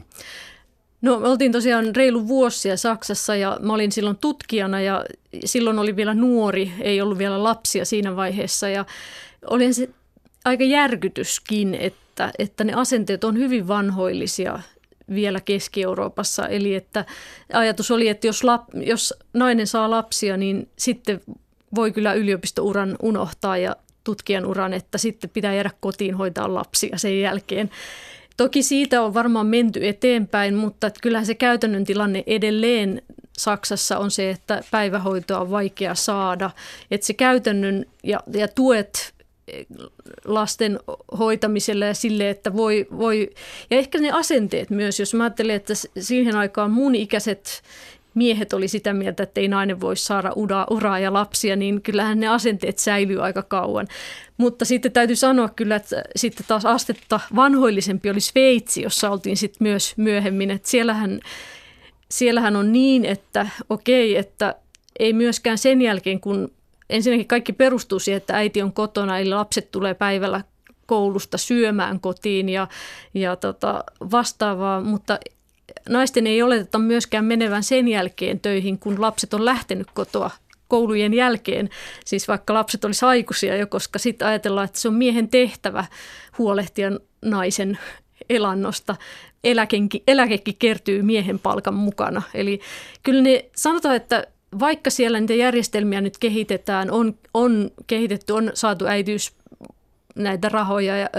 [1.01, 5.05] No me oltiin tosiaan reilu vuosia Saksassa ja mä olin silloin tutkijana ja
[5.45, 8.85] silloin oli vielä nuori, ei ollut vielä lapsia siinä vaiheessa ja
[9.49, 9.89] olin se
[10.45, 14.59] aika järkytyskin, että, että ne asenteet on hyvin vanhoillisia
[15.13, 16.47] vielä Keski-Euroopassa.
[16.47, 17.05] Eli että
[17.53, 21.21] ajatus oli, että jos, lap, jos nainen saa lapsia, niin sitten
[21.75, 27.21] voi kyllä yliopistouran unohtaa ja tutkijan uran, että sitten pitää jäädä kotiin hoitaa lapsia sen
[27.21, 27.69] jälkeen.
[28.37, 33.01] Toki siitä on varmaan menty eteenpäin, mutta kyllähän se käytännön tilanne edelleen
[33.37, 36.51] Saksassa on se, että päivähoitoa on vaikea saada.
[36.91, 39.13] Että se käytännön ja, ja tuet
[40.25, 40.79] lasten
[41.19, 43.29] hoitamiselle ja sille, että voi, voi,
[43.71, 47.63] ja ehkä ne asenteet myös, jos mä ajattelen, että siihen aikaan mun ikäiset
[48.13, 52.19] miehet oli sitä mieltä, että ei nainen voi saada uraa, uraa ja lapsia, niin kyllähän
[52.19, 53.87] ne asenteet säilyy aika kauan.
[54.37, 59.67] Mutta sitten täytyy sanoa kyllä, että sitten taas astetta vanhoillisempi oli Sveitsi, jossa oltiin sitten
[59.67, 61.19] myös myöhemmin, että siellähän,
[62.11, 64.55] siellähän on niin, että okei, että
[64.99, 66.51] ei myöskään sen jälkeen, kun
[66.89, 70.43] ensinnäkin kaikki perustuu siihen, että äiti on kotona, eli lapset tulee päivällä
[70.85, 72.67] koulusta syömään kotiin ja,
[73.13, 75.19] ja tota, vastaavaa, mutta
[75.89, 80.31] naisten ei oleteta myöskään menevän sen jälkeen töihin, kun lapset on lähtenyt kotoa
[80.67, 81.69] koulujen jälkeen,
[82.05, 85.85] siis vaikka lapset olisi aikuisia jo, koska sitten ajatellaan, että se on miehen tehtävä
[86.37, 86.91] huolehtia
[87.25, 87.79] naisen
[88.29, 88.95] elannosta.
[89.43, 92.21] Eläkenkin, eläkekin kertyy miehen palkan mukana.
[92.33, 92.59] Eli
[93.03, 94.27] kyllä ne, sanotaan, että
[94.59, 99.33] vaikka siellä niitä järjestelmiä nyt kehitetään, on, on kehitetty, on saatu äitiys
[100.15, 101.09] näitä rahoja ja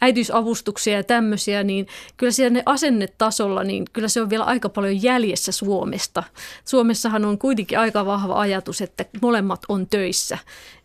[0.00, 1.86] äitiysavustuksia ja tämmöisiä, niin
[2.16, 6.22] kyllä siellä ne asennetasolla, niin kyllä se on vielä aika paljon jäljessä Suomesta.
[6.64, 10.38] Suomessahan on kuitenkin aika vahva ajatus, että molemmat on töissä.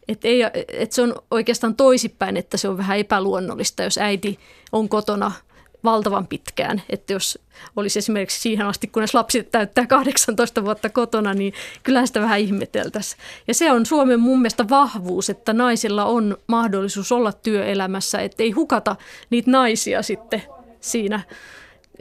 [0.07, 4.39] Et ei, et se on oikeastaan toisipäin, että se on vähän epäluonnollista, jos äiti
[4.71, 5.31] on kotona–
[5.83, 6.81] valtavan pitkään.
[6.89, 7.39] Että jos
[7.75, 11.53] olisi esimerkiksi siihen asti, kunnes lapsi täyttää 18 vuotta kotona, niin
[11.83, 13.21] kyllähän sitä vähän ihmeteltäisiin.
[13.47, 18.51] Ja se on Suomen mun mielestä vahvuus, että naisilla on mahdollisuus olla työelämässä, että ei
[18.51, 18.95] hukata
[19.29, 20.43] niitä naisia sitten
[20.81, 21.21] siinä,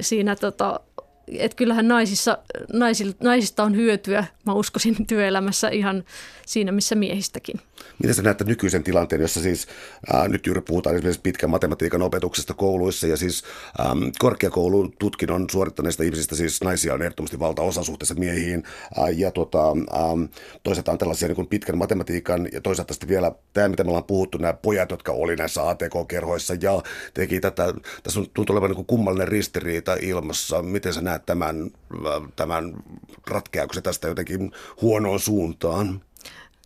[0.00, 0.80] siinä tota,
[1.32, 2.38] että kyllähän naisissa,
[2.72, 6.04] naisilla, naisista on hyötyä, mä uskoisin työelämässä ihan
[6.46, 7.60] siinä, missä miehistäkin.
[7.98, 9.66] Miten sä näet nykyisen tilanteen, jossa siis
[10.12, 13.44] ää, nyt juuri puhutaan esimerkiksi pitkän matematiikan opetuksesta kouluissa ja siis
[13.80, 18.62] äm, korkeakoulun tutkinnon suorittaneista ihmisistä siis naisia on ehdottomasti valtaosa suhteessa miehiin
[18.98, 20.28] ää, ja tota, äm,
[20.62, 24.04] toisaalta on tällaisia niin kuin pitkän matematiikan ja toisaalta sitten vielä tämä, mitä me ollaan
[24.04, 26.82] puhuttu, nämä pojat, jotka oli näissä ATK-kerhoissa ja
[27.14, 30.62] teki tätä, tässä on tuntuu olevan niin kummallinen ristiriita ilmassa.
[30.62, 31.70] Miten sä näet tämän,
[32.36, 32.74] tämän
[33.26, 36.00] ratkeako se tästä jotenkin huonoon suuntaan?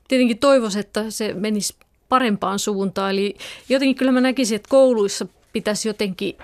[0.08, 1.74] Tietenkin toivoisin, että se menisi
[2.08, 3.10] parempaan suuntaan.
[3.10, 3.36] Eli
[3.68, 6.36] jotenkin kyllä mä näkisin, että kouluissa pitäisi jotenkin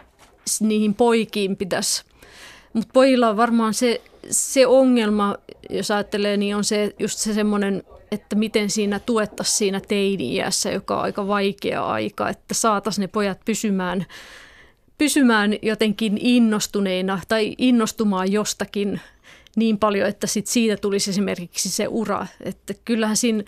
[0.60, 2.04] niihin poikiin pitäisi.
[2.72, 4.00] Mutta pojilla on varmaan se,
[4.30, 5.36] se ongelma,
[5.70, 7.82] jos ajattelee, niin on se just se semmoinen,
[8.12, 13.38] että miten siinä tuettaisiin siinä teini-iässä, joka on aika vaikea aika, että saataisiin ne pojat
[13.44, 14.06] pysymään,
[14.98, 19.00] pysymään jotenkin innostuneina tai innostumaan jostakin
[19.56, 22.26] niin paljon, että sit siitä tulisi esimerkiksi se ura.
[22.40, 23.42] Että kyllähän siinä,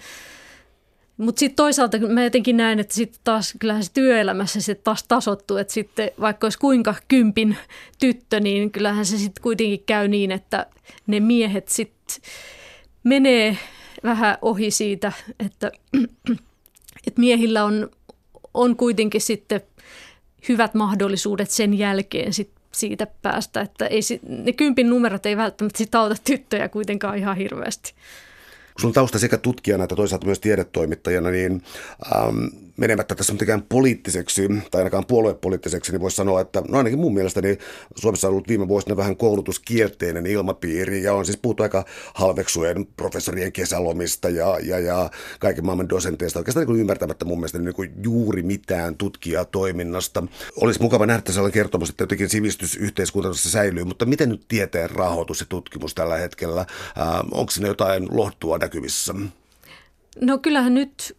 [1.16, 5.57] mutta sitten toisaalta mä jotenkin näen, että sitten taas kyllähän se työelämässä se taas tasottuu,
[5.57, 7.57] että sitten vaikka olisi kuinka kympin
[7.98, 10.66] tyttö, niin kyllähän se sitten kuitenkin käy niin, että
[11.07, 12.22] ne miehet sitten
[13.05, 13.59] menee
[14.03, 15.12] vähän ohi siitä,
[15.46, 15.72] että,
[17.07, 17.90] että miehillä on,
[18.55, 19.61] on kuitenkin sitten
[20.49, 25.95] hyvät mahdollisuudet sen jälkeen sit siitä päästä, että ei, ne kympin numerot ei välttämättä sit
[25.95, 27.95] auta tyttöjä kuitenkaan ihan hirveästi.
[28.80, 31.62] Sun tausta sekä tutkijana että toisaalta myös tiedetoimittajana, niin
[32.16, 32.47] ähm,
[32.81, 37.59] menemättä tässä mitenkään poliittiseksi tai ainakaan puoluepoliittiseksi, niin voisi sanoa, että no ainakin mun mielestäni
[37.97, 43.53] Suomessa on ollut viime vuosina vähän koulutuskielteinen ilmapiiri ja on siis puhuttu aika halveksujen professorien
[43.53, 45.11] kesälomista ja, ja, ja
[45.41, 46.39] kaiken maailman dosenteista.
[46.39, 50.22] Oikeastaan niin ymmärtämättä mun mielestä niin kuin juuri mitään tutkijatoiminnasta.
[50.57, 55.47] Olisi mukava nähdä sellainen kertomus, että jotenkin sivistysyhteiskunta säilyy, mutta miten nyt tieteen rahoitus ja
[55.49, 56.61] tutkimus tällä hetkellä?
[56.61, 56.66] Äh,
[57.31, 59.14] onko siinä jotain lohtua näkyvissä?
[60.20, 61.16] No kyllähän nyt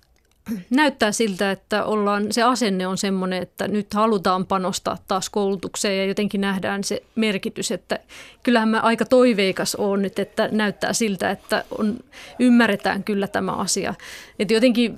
[0.69, 6.05] näyttää siltä, että ollaan, se asenne on sellainen, että nyt halutaan panostaa taas koulutukseen ja
[6.05, 7.99] jotenkin nähdään se merkitys, että
[8.43, 11.97] kyllähän mä aika toiveikas on nyt, että näyttää siltä, että on,
[12.39, 13.93] ymmärretään kyllä tämä asia.
[14.39, 14.97] Että jotenkin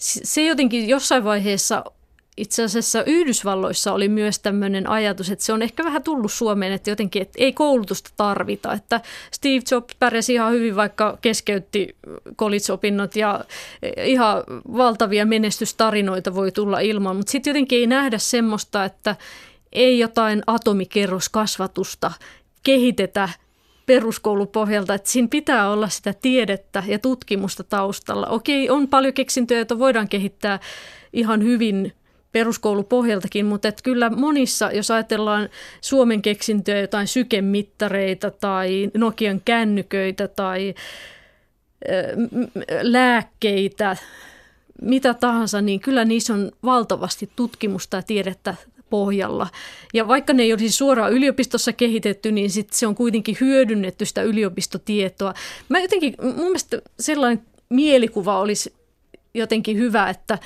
[0.00, 1.84] se jotenkin jossain vaiheessa
[2.38, 6.90] itse asiassa Yhdysvalloissa oli myös tämmöinen ajatus, että se on ehkä vähän tullut Suomeen, että
[6.90, 8.72] jotenkin että ei koulutusta tarvita.
[8.72, 11.96] Että Steve Jobs pärjäsi ihan hyvin, vaikka keskeytti
[12.36, 13.44] college-opinnot ja
[14.04, 14.44] ihan
[14.76, 19.16] valtavia menestystarinoita voi tulla ilman, mutta sitten jotenkin ei nähdä semmoista, että
[19.72, 22.12] ei jotain atomikerroskasvatusta
[22.62, 23.28] kehitetä
[23.86, 28.26] peruskoulupohjalta, että siinä pitää olla sitä tiedettä ja tutkimusta taustalla.
[28.26, 30.60] Okei, on paljon keksintöjä, joita voidaan kehittää
[31.12, 31.92] ihan hyvin
[32.32, 35.48] peruskoulupohjaltakin, mutta että kyllä monissa, jos ajatellaan
[35.80, 40.74] Suomen keksintöjä, jotain sykemittareita tai Nokian kännyköitä tai
[42.82, 43.96] lääkkeitä,
[44.82, 48.54] mitä tahansa, niin kyllä niissä on valtavasti tutkimusta ja tiedettä
[48.90, 49.48] pohjalla.
[49.94, 54.22] Ja vaikka ne ei olisi suoraan yliopistossa kehitetty, niin sit se on kuitenkin hyödynnetty sitä
[54.22, 55.34] yliopistotietoa.
[55.68, 58.74] Mä jotenkin, mun mielestä sellainen mielikuva olisi
[59.34, 60.38] jotenkin hyvä, että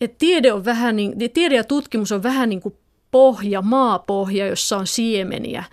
[0.00, 2.74] että tiede, on vähän niin, tiede ja tutkimus on vähän niin kuin
[3.10, 5.64] pohja, maapohja, jossa on siemeniä.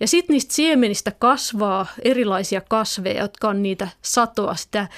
[0.00, 4.88] Ja sitten niistä siemenistä kasvaa erilaisia kasveja, jotka on niitä satoa, sitä,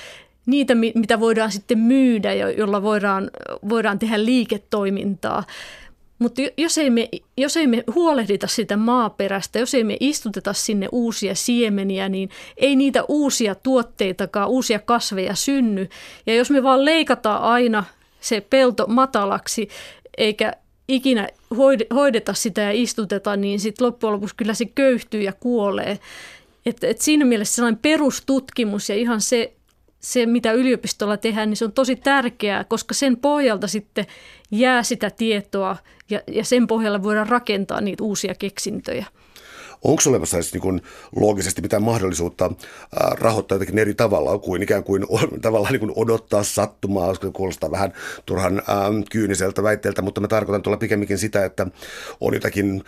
[0.46, 3.30] niitä mitä voidaan sitten myydä, jolla voidaan,
[3.68, 5.44] voidaan tehdä liiketoimintaa.
[6.18, 6.76] Mutta jos
[7.36, 12.76] jos ei me huolehdita sitä maaperästä, jos ei me istuteta sinne uusia siemeniä, niin ei
[12.76, 15.88] niitä uusia tuotteitakaan, uusia kasveja synny.
[16.26, 17.84] Ja jos me vaan leikataan aina
[18.26, 19.68] se pelto matalaksi,
[20.18, 20.52] eikä
[20.88, 21.28] ikinä
[21.94, 25.98] hoideta sitä ja istuteta, niin sitten loppujen lopuksi kyllä se köyhtyy ja kuolee.
[26.66, 29.52] Et, et siinä mielessä sellainen perustutkimus ja ihan se,
[30.00, 34.06] se, mitä yliopistolla tehdään, niin se on tosi tärkeää, koska sen pohjalta sitten
[34.50, 35.76] jää sitä tietoa
[36.10, 39.06] ja, ja sen pohjalla voidaan rakentaa niitä uusia keksintöjä.
[39.84, 40.82] Onko olemassa edes niin
[41.16, 42.50] loogisesti mitään mahdollisuutta
[43.18, 45.06] rahoittaa jotenkin eri tavalla kuin ikään kuin
[45.42, 47.92] tavallaan niin kuin odottaa sattumaa, koska kuulostaa vähän
[48.26, 51.66] turhan ähm, kyyniseltä väitteeltä, mutta mä tarkoitan tuolla pikemminkin sitä, että
[52.20, 52.84] on jotakin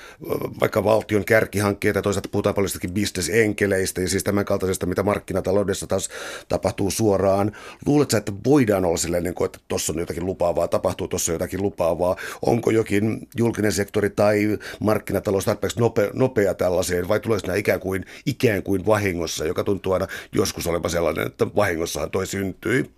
[0.60, 6.08] vaikka valtion kärkihankkeita, toisaalta puhutaan paljon bisnesenkeleistä ja siis tämän kaltaisesta, mitä markkinataloudessa taas
[6.48, 7.52] tapahtuu suoraan.
[7.86, 11.62] Luuletko että voidaan olla silleen, niin kuin, että tuossa on jotakin lupaavaa, tapahtuu tuossa jotakin
[11.62, 17.56] lupaavaa, onko jokin julkinen sektori tai markkinatalous tarpeeksi nopea, nopea tällaisen tällaiseen, vai tuleeko nämä
[17.56, 22.90] ikään kuin, ikään kuin vahingossa, joka tuntuu aina joskus olevan sellainen, että vahingossahan toi syntyi.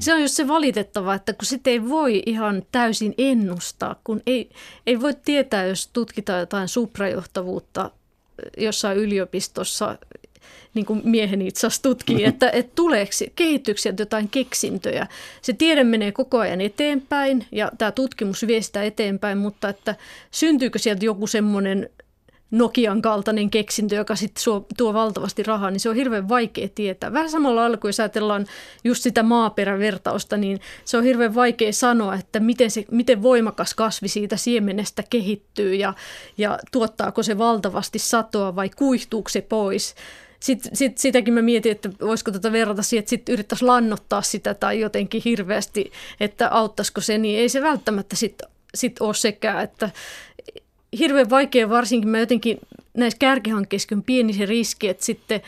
[0.00, 4.50] Se on just se valitettava, että kun sitä ei voi ihan täysin ennustaa, kun ei,
[4.86, 7.90] ei voi tietää, jos tutkitaan jotain suprajohtavuutta
[8.56, 9.98] jossain yliopistossa
[10.74, 15.06] niin kuin mieheni itse asiassa tutkii, että, että tuleeko kehityksiä jotain keksintöjä.
[15.42, 19.94] Se tiede menee koko ajan eteenpäin ja tämä tutkimus vie sitä eteenpäin, mutta että
[20.30, 21.90] syntyykö sieltä joku semmoinen
[22.52, 24.42] Nokian kaltainen keksintö, joka sitten
[24.76, 27.12] tuo valtavasti rahaa, niin se on hirveän vaikea tietää.
[27.12, 28.46] Vähän samalla lailla kuin jos ajatellaan
[28.84, 34.08] just sitä maaperävertausta, niin se on hirveän vaikea sanoa, että miten, se, miten voimakas kasvi
[34.08, 35.94] siitä siemenestä kehittyy ja,
[36.38, 39.94] ja tuottaako se valtavasti satoa vai kuihtuuko se pois.
[40.40, 44.54] Sitten sit, sitäkin mä mietin, että voisiko tätä verrata siihen, että sitten yrittäisi lannottaa sitä
[44.54, 49.90] tai jotenkin hirveästi, että auttaisiko se, niin ei se välttämättä sitten sit ole sekään, että
[50.98, 52.58] hirveän vaikea varsinkin mä jotenkin
[52.94, 55.40] näissä kärkihankkeissa on pieni se riski, että sitten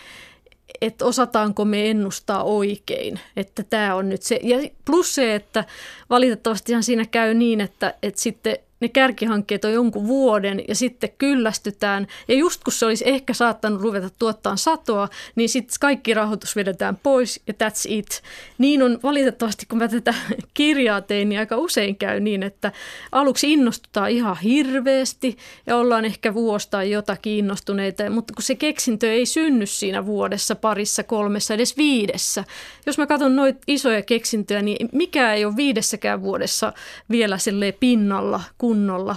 [0.81, 4.41] että osataanko me ennustaa oikein, että tämä on nyt se.
[4.43, 5.65] Ja plus se, että
[6.11, 12.07] valitettavasti siinä käy niin, että, että sitten ne kärkihankkeet on jonkun vuoden ja sitten kyllästytään.
[12.29, 16.97] Ja just kun se olisi ehkä saattanut ruveta tuottaa satoa, niin sitten kaikki rahoitus vedetään
[17.03, 18.23] pois ja that's it.
[18.59, 20.15] Niin on valitettavasti, kun mä tätä
[20.55, 22.73] kirjaa tein, niin aika usein käy niin, että
[23.13, 29.13] aluksi innostutaan ihan hirveästi ja ollaan ehkä vuosta tai jotakin innostuneita, mutta kun se keksintö
[29.13, 32.45] ei synny siinä vuodessa, parissa, kolmessa, edes viidessä.
[32.87, 36.73] Jos mä katson noita isoja keksintöjä, niin mikä ei ole viidessäkään vuodessa
[37.11, 37.37] vielä
[37.81, 39.17] pinnalla, kunnolla.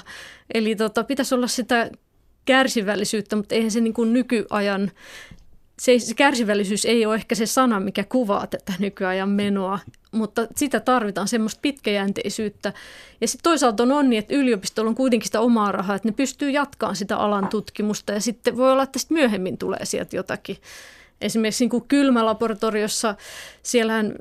[0.54, 1.92] Eli tota, pitäisi olla sitä
[2.46, 4.92] kärsivällisyyttä, mutta eihän se niin kuin nykyajan,
[5.80, 9.80] se, se kärsivällisyys ei ole ehkä se sana, mikä kuvaa tätä nykyajan menoa,
[10.12, 12.74] mutta sitä tarvitaan semmoista pitkäjänteisyyttä.
[13.22, 16.50] Ja sitten toisaalta on onni, että yliopistolla on kuitenkin sitä omaa rahaa, että ne pystyy
[16.50, 20.58] jatkamaan sitä alan tutkimusta ja sitten voi olla, että sitten myöhemmin tulee sieltä jotakin.
[21.22, 23.16] Esimerkiksi niin kuin kylmälaboratoriossa,
[23.64, 24.16] siellähän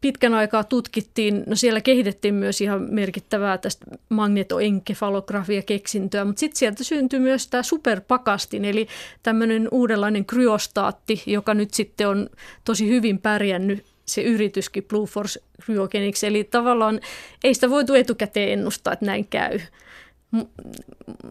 [0.00, 7.20] pitkän aikaa tutkittiin, no siellä kehitettiin myös ihan merkittävää tästä magnetoenkefalografia-keksintöä, mutta sitten sieltä syntyi
[7.20, 8.88] myös tämä superpakastin, eli
[9.22, 12.30] tämmöinen uudenlainen kryostaatti, joka nyt sitten on
[12.64, 17.00] tosi hyvin pärjännyt se yrityskin Blue Force Cryogenics, eli tavallaan
[17.44, 19.60] ei sitä voitu etukäteen ennustaa, että näin käy.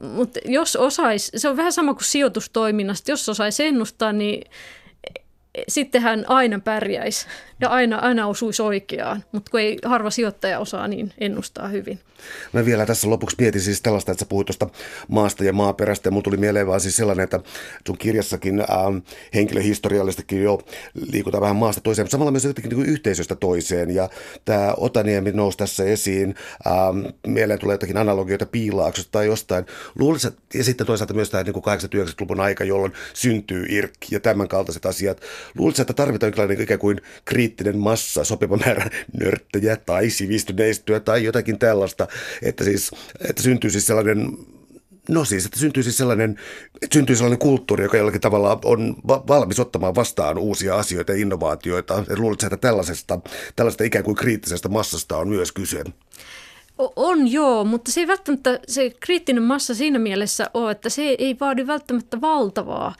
[0.01, 4.51] Mutta jos osaisi, se on vähän sama kuin sijoitustoiminnasta, jos osaisi ennustaa, niin
[5.67, 7.27] sitten hän aina pärjäisi
[7.61, 11.99] ja aina, aina osuisi oikeaan, mutta kun ei harva sijoittaja osaa, niin ennustaa hyvin.
[12.53, 14.69] Mä vielä tässä lopuksi mietin siis tällaista, että sä puhuit tuosta
[15.07, 17.39] maasta ja maaperästä ja mun tuli mieleen vaan siis sellainen, että
[17.87, 18.97] sun kirjassakin ähm,
[19.33, 20.59] henkilöhistoriallistakin jo
[21.11, 24.09] liikutaan vähän maasta toiseen, mutta samalla myös jotenkin niin yhteisöstä toiseen ja
[24.45, 26.35] tämä Otaniemi nousi tässä esiin,
[26.67, 29.65] ähm, mieleen tulee jotakin analogioita piilaaksosta tai jostain.
[29.99, 34.85] Luulisin, ja sitten toisaalta myös tämä niin 80-90-luvun aika, jolloin syntyy IRK ja tämän kaltaiset
[34.85, 35.21] asiat.
[35.57, 37.01] Luulisin, että tarvitaan jonkinlainen ikään kuin
[37.45, 38.89] kriittinen massa, sopiva määrä
[39.19, 42.07] nörttejä tai sivistyneistöä tai jotakin tällaista,
[42.41, 42.91] että, siis,
[43.29, 44.37] että syntyy siis sellainen
[45.09, 46.39] No siis, että syntyy siis sellainen,
[46.81, 52.03] että syntyy sellainen kulttuuri, joka jollakin tavalla on valmis ottamaan vastaan uusia asioita ja innovaatioita.
[52.17, 53.19] Luuletko, että tällaisesta,
[53.55, 55.83] tällaista ikään kuin kriittisestä massasta on myös kyse?
[56.95, 61.37] On joo, mutta se ei välttämättä se kriittinen massa siinä mielessä ole, että se ei
[61.39, 62.95] vaadi välttämättä valtavaa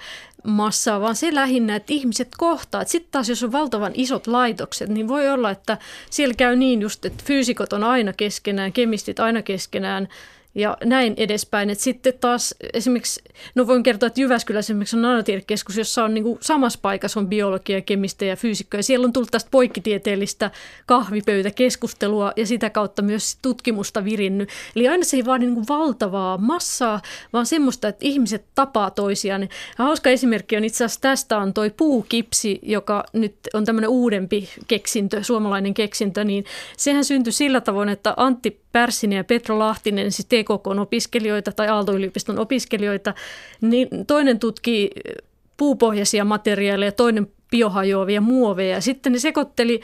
[0.46, 2.86] massaa, vaan se lähinnä, että ihmiset kohtaa.
[2.86, 5.78] Sitten taas jos on valtavan isot laitokset, niin voi olla, että
[6.10, 10.08] siellä käy niin just, että fyysikot on aina keskenään, kemistit aina keskenään,
[10.56, 11.70] ja näin edespäin.
[11.70, 13.22] Et sitten taas esimerkiksi,
[13.56, 17.28] no voin kertoa, että Jyväskylässä esimerkiksi on nanotiedekeskus, jossa on niin kuin samassa paikassa on
[17.28, 18.84] biologia, kemistejä ja fyysikkoja.
[18.84, 20.52] Siellä on tullut tästä poikkitieteellistä
[20.86, 24.50] kahvipöytäkeskustelua ja sitä kautta myös tutkimusta virinnyt.
[24.76, 27.02] Eli aina se ei vaadi niin kuin valtavaa massaa,
[27.34, 29.42] vaan semmoista, että ihmiset tapaa toisiaan.
[29.42, 29.48] Ja
[29.78, 35.24] hauska esimerkki on itse asiassa tästä on toi puukipsi, joka nyt on tämmöinen uudempi keksintö,
[35.24, 36.46] suomalainen keksintö, niin
[36.78, 43.14] sehän syntyi sillä tavoin, että Antti Pärssinen ja Petro Lahtinen, siis TKK-opiskelijoita tai Aalto-yliopiston opiskelijoita,
[43.62, 44.92] niin toinen tutkii
[45.58, 48.82] puupohjaisia materiaaleja, toinen biohajoavia muoveja.
[48.82, 49.82] Sitten ne sekoitteli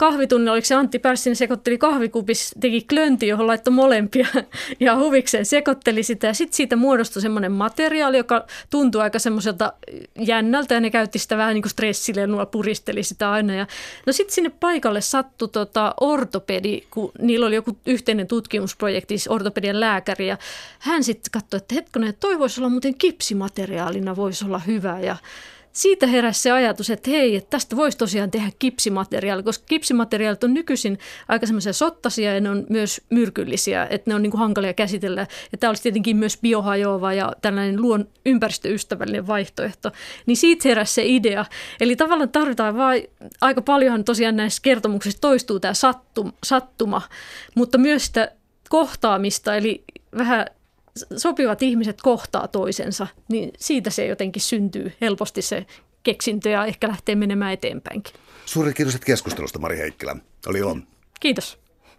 [0.00, 4.26] kahvitunnilla, oliko se Antti Pärssinen sekoitteli kahvikupis, teki klönti, johon laittoi molempia
[4.80, 6.26] ja huvikseen sekoitteli sitä.
[6.26, 9.72] Ja sitten siitä muodostui semmoinen materiaali, joka tuntui aika semmoiselta
[10.18, 13.54] jännältä ja ne käytti sitä vähän niin kuin stressilenua, puristeli sitä aina.
[13.54, 13.66] Ja,
[14.06, 19.80] no sitten sinne paikalle sattui tota ortopedi, kun niillä oli joku yhteinen tutkimusprojekti, siis ortopedian
[19.80, 20.26] lääkäri.
[20.26, 20.38] Ja
[20.78, 25.00] hän sitten katsoi, että hetkonen, toi voisi olla muuten kipsimateriaalina, voisi olla hyvä.
[25.00, 25.16] Ja
[25.72, 30.54] siitä heräsi se ajatus, että hei, että tästä voisi tosiaan tehdä kipsimateriaali, koska kipsimateriaalit on
[30.54, 30.98] nykyisin
[31.28, 35.26] aika semmoisia sottasia ja ne on myös myrkyllisiä, että ne on niin kuin hankalia käsitellä.
[35.52, 39.92] Ja tämä olisi tietenkin myös biohajoava ja tällainen luon ympäristöystävällinen vaihtoehto.
[40.26, 41.44] Niin siitä heräsi se idea.
[41.80, 43.04] Eli tavallaan tarvitaan vain,
[43.40, 47.02] aika paljonhan tosiaan näissä kertomuksissa toistuu tämä sattuma, sattuma
[47.54, 48.32] mutta myös sitä
[48.68, 49.84] kohtaamista, eli
[50.18, 50.46] vähän
[51.16, 55.66] sopivat ihmiset kohtaa toisensa, niin siitä se jotenkin syntyy helposti se
[56.02, 58.14] keksintö ja ehkä lähtee menemään eteenpäinkin.
[58.46, 60.16] Suuri kiitos keskustelusta, Mari Heikkilä.
[60.46, 60.76] Oli ilo.
[61.20, 61.58] Kiitos.